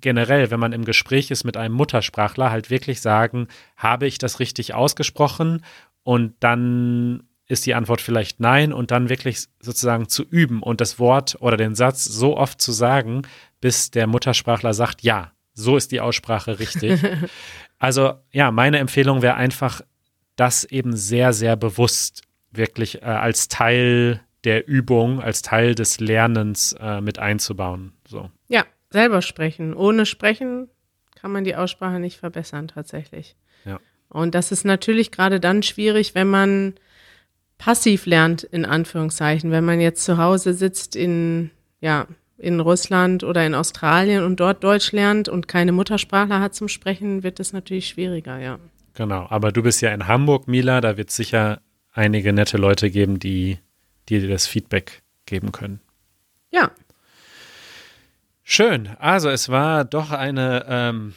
[0.00, 4.40] generell, wenn man im Gespräch ist mit einem Muttersprachler, halt wirklich sagen, habe ich das
[4.40, 5.64] richtig ausgesprochen?
[6.02, 10.98] Und dann ist die Antwort vielleicht nein und dann wirklich sozusagen zu üben und das
[10.98, 13.22] Wort oder den Satz so oft zu sagen,
[13.60, 17.00] bis der Muttersprachler sagt, ja, so ist die Aussprache richtig.
[17.78, 19.82] also ja, meine Empfehlung wäre einfach,
[20.36, 26.74] das eben sehr, sehr bewusst wirklich äh, als Teil der Übung, als Teil des Lernens
[26.80, 27.92] äh, mit einzubauen.
[28.08, 28.30] So.
[28.48, 29.74] Ja, selber sprechen.
[29.74, 30.68] Ohne sprechen
[31.14, 33.36] kann man die Aussprache nicht verbessern tatsächlich.
[33.64, 33.78] Ja.
[34.08, 36.74] Und das ist natürlich gerade dann schwierig, wenn man
[37.58, 39.50] passiv lernt, in Anführungszeichen.
[39.50, 41.50] Wenn man jetzt zu Hause sitzt in,
[41.80, 42.06] ja,
[42.38, 47.22] in Russland oder in Australien und dort Deutsch lernt und keine Muttersprachler hat zum Sprechen,
[47.22, 48.58] wird das natürlich schwieriger, ja.
[48.94, 51.60] Genau, aber du bist ja in Hamburg, Mila, da wird es sicher
[51.92, 53.58] einige nette Leute geben, die,
[54.08, 55.80] die dir das Feedback geben können.
[56.50, 56.70] Ja.
[58.52, 58.88] Schön.
[58.98, 61.14] Also es war doch eine ähm,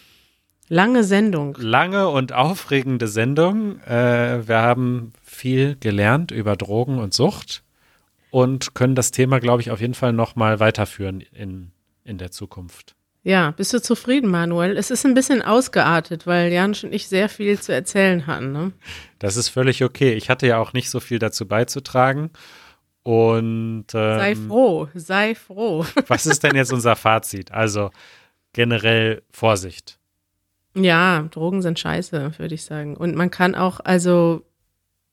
[0.69, 1.57] lange Sendung.
[1.59, 3.79] Lange und aufregende Sendung.
[3.87, 7.63] Äh, wir haben viel gelernt über Drogen und Sucht
[8.29, 11.71] und können das Thema, glaube ich, auf jeden Fall noch mal weiterführen in,
[12.03, 12.93] in der Zukunft.
[13.23, 14.77] Ja, bist du zufrieden, Manuel?
[14.77, 18.51] Es ist ein bisschen ausgeartet, weil Jansch und ich sehr viel zu erzählen hatten.
[18.51, 18.73] Ne?
[19.17, 20.13] Das ist völlig okay.
[20.13, 22.29] Ich hatte ja auch nicht so viel dazu beizutragen.
[23.03, 25.85] Und ähm, sei froh, sei froh.
[26.07, 27.51] was ist denn jetzt unser Fazit?
[27.51, 27.91] Also
[28.53, 29.99] generell Vorsicht.
[30.75, 32.95] Ja, Drogen sind scheiße, würde ich sagen.
[32.95, 34.43] Und man kann auch, also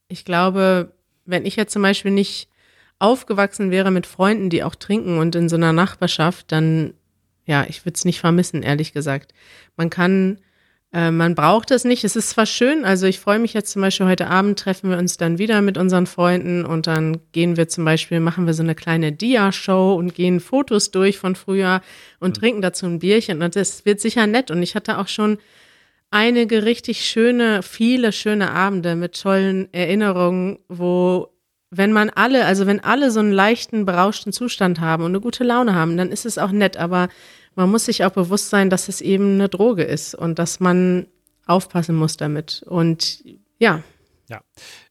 [0.09, 0.93] ich glaube,
[1.25, 2.49] wenn ich jetzt zum Beispiel nicht
[2.99, 6.95] aufgewachsen wäre mit Freunden, die auch trinken und in so einer Nachbarschaft, dann,
[7.47, 9.33] ja, ich würde es nicht vermissen, ehrlich gesagt.
[9.77, 10.39] Man kann,
[10.93, 12.03] äh, man braucht es nicht.
[12.05, 14.99] Es ist zwar schön, also ich freue mich jetzt zum Beispiel heute Abend treffen wir
[14.99, 18.63] uns dann wieder mit unseren Freunden und dann gehen wir zum Beispiel, machen wir so
[18.63, 21.81] eine kleine Dia-Show und gehen Fotos durch von früher
[22.19, 22.41] und mhm.
[22.41, 25.39] trinken dazu ein Bierchen und das wird sicher nett und ich hatte auch schon
[26.11, 31.29] einige richtig schöne, viele schöne Abende mit tollen Erinnerungen, wo
[31.71, 35.45] wenn man alle, also wenn alle so einen leichten, berauschten Zustand haben und eine gute
[35.45, 37.09] Laune haben, dann ist es auch nett, aber
[37.61, 41.07] man muss sich auch bewusst sein, dass es eben eine Droge ist und dass man
[41.47, 42.65] aufpassen muss damit.
[42.67, 43.23] Und
[43.59, 43.83] ja.
[44.29, 44.41] Ja,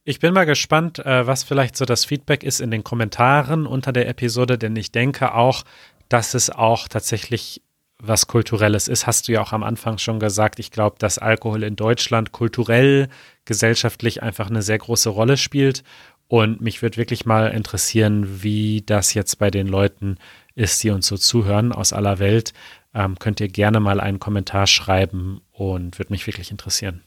[0.03, 3.91] ich bin mal gespannt, äh, was vielleicht so das Feedback ist in den Kommentaren unter
[3.91, 5.63] der Episode, denn ich denke auch,
[6.09, 7.63] dass es auch tatsächlich
[8.01, 10.59] was Kulturelles ist, hast du ja auch am Anfang schon gesagt.
[10.59, 13.09] Ich glaube, dass Alkohol in Deutschland kulturell,
[13.45, 15.83] gesellschaftlich einfach eine sehr große Rolle spielt.
[16.27, 20.17] Und mich würde wirklich mal interessieren, wie das jetzt bei den Leuten
[20.59, 22.53] ist, die uns so zuhören aus aller Welt.
[22.93, 27.01] Ähm, könnt ihr gerne mal einen Kommentar schreiben und würde mich wirklich interessieren.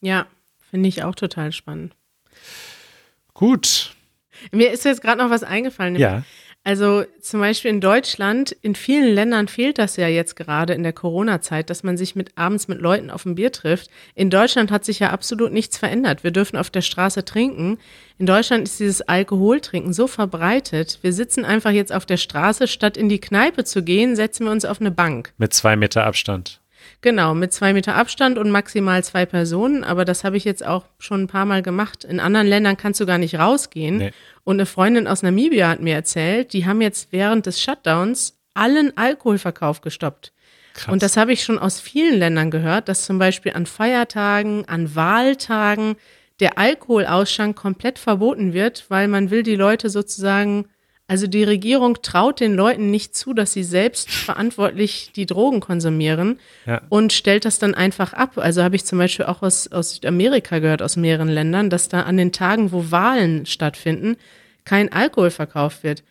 [0.00, 0.26] Ja,
[0.70, 1.94] finde ich auch total spannend.
[3.32, 3.94] Gut.
[4.52, 5.96] Mir ist jetzt gerade noch was eingefallen.
[5.96, 6.24] Ja.
[6.66, 10.92] Also zum Beispiel in Deutschland, in vielen Ländern fehlt das ja jetzt gerade in der
[10.92, 13.88] Corona-Zeit, dass man sich mit abends mit Leuten auf ein Bier trifft.
[14.16, 16.24] In Deutschland hat sich ja absolut nichts verändert.
[16.24, 17.78] Wir dürfen auf der Straße trinken.
[18.18, 20.98] In Deutschland ist dieses Alkoholtrinken so verbreitet.
[21.02, 24.50] Wir sitzen einfach jetzt auf der Straße, statt in die Kneipe zu gehen, setzen wir
[24.50, 25.34] uns auf eine Bank.
[25.38, 26.60] Mit zwei Meter Abstand.
[27.02, 29.84] Genau, mit zwei Meter Abstand und maximal zwei Personen.
[29.84, 32.04] Aber das habe ich jetzt auch schon ein paar Mal gemacht.
[32.04, 33.98] In anderen Ländern kannst du gar nicht rausgehen.
[33.98, 34.12] Nee.
[34.44, 38.96] Und eine Freundin aus Namibia hat mir erzählt, die haben jetzt während des Shutdowns allen
[38.96, 40.32] Alkoholverkauf gestoppt.
[40.74, 40.92] Krass.
[40.92, 44.94] Und das habe ich schon aus vielen Ländern gehört, dass zum Beispiel an Feiertagen, an
[44.94, 45.96] Wahltagen
[46.40, 50.66] der Alkoholausschank komplett verboten wird, weil man will die Leute sozusagen
[51.08, 56.40] also die Regierung traut den Leuten nicht zu, dass sie selbst verantwortlich die Drogen konsumieren
[56.66, 56.82] ja.
[56.88, 58.38] und stellt das dann einfach ab.
[58.38, 62.02] Also habe ich zum Beispiel auch aus, aus Südamerika gehört, aus mehreren Ländern, dass da
[62.02, 64.16] an den Tagen, wo Wahlen stattfinden,
[64.64, 66.02] kein Alkohol verkauft wird.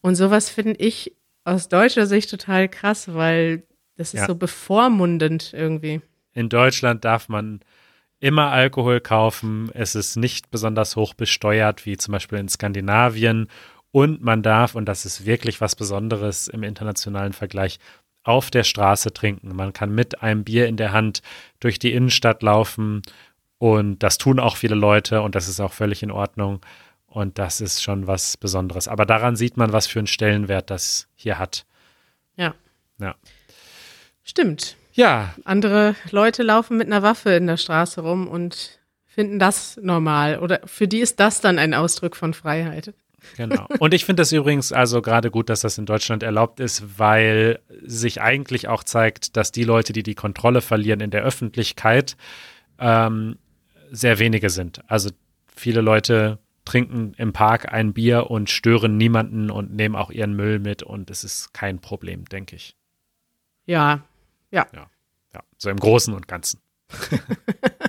[0.00, 1.12] Und sowas finde ich
[1.42, 3.64] aus deutscher Sicht total krass, weil
[3.96, 4.26] das ist ja.
[4.26, 6.00] so bevormundend irgendwie.
[6.32, 7.60] In Deutschland darf man
[8.20, 9.70] immer Alkohol kaufen.
[9.74, 13.48] Es ist nicht besonders hoch besteuert, wie zum Beispiel in Skandinavien
[13.94, 17.78] und man darf, und das ist wirklich was Besonderes im internationalen Vergleich,
[18.24, 19.54] auf der Straße trinken.
[19.54, 21.22] Man kann mit einem Bier in der Hand
[21.60, 23.02] durch die Innenstadt laufen
[23.58, 26.58] und das tun auch viele Leute und das ist auch völlig in Ordnung.
[27.06, 28.88] Und das ist schon was Besonderes.
[28.88, 31.64] Aber daran sieht man, was für einen Stellenwert das hier hat.
[32.34, 32.56] Ja.
[32.98, 33.14] Ja.
[34.24, 34.76] Stimmt.
[34.94, 35.36] Ja.
[35.44, 40.40] Andere Leute laufen mit einer Waffe in der Straße rum und finden das normal.
[40.40, 42.92] Oder für die ist das dann ein Ausdruck von Freiheit.
[43.36, 43.66] Genau.
[43.78, 47.60] Und ich finde das übrigens also gerade gut, dass das in Deutschland erlaubt ist, weil
[47.82, 52.16] sich eigentlich auch zeigt, dass die Leute, die die Kontrolle verlieren in der Öffentlichkeit,
[52.78, 53.36] ähm,
[53.90, 54.80] sehr wenige sind.
[54.88, 55.10] Also
[55.54, 60.58] viele Leute trinken im Park ein Bier und stören niemanden und nehmen auch ihren Müll
[60.58, 62.76] mit und es ist kein Problem, denke ich.
[63.66, 64.02] Ja,
[64.50, 64.66] ja.
[64.72, 64.86] Ja,
[65.34, 65.42] ja.
[65.58, 66.60] so im Großen und Ganzen.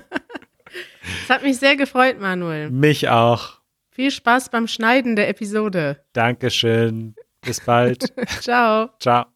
[1.23, 2.69] Es hat mich sehr gefreut, Manuel.
[2.69, 3.59] Mich auch.
[3.95, 6.03] Viel Spaß beim Schneiden der Episode.
[6.11, 7.15] Dankeschön.
[7.39, 8.13] Bis bald.
[8.41, 8.89] Ciao.
[8.99, 9.34] Ciao.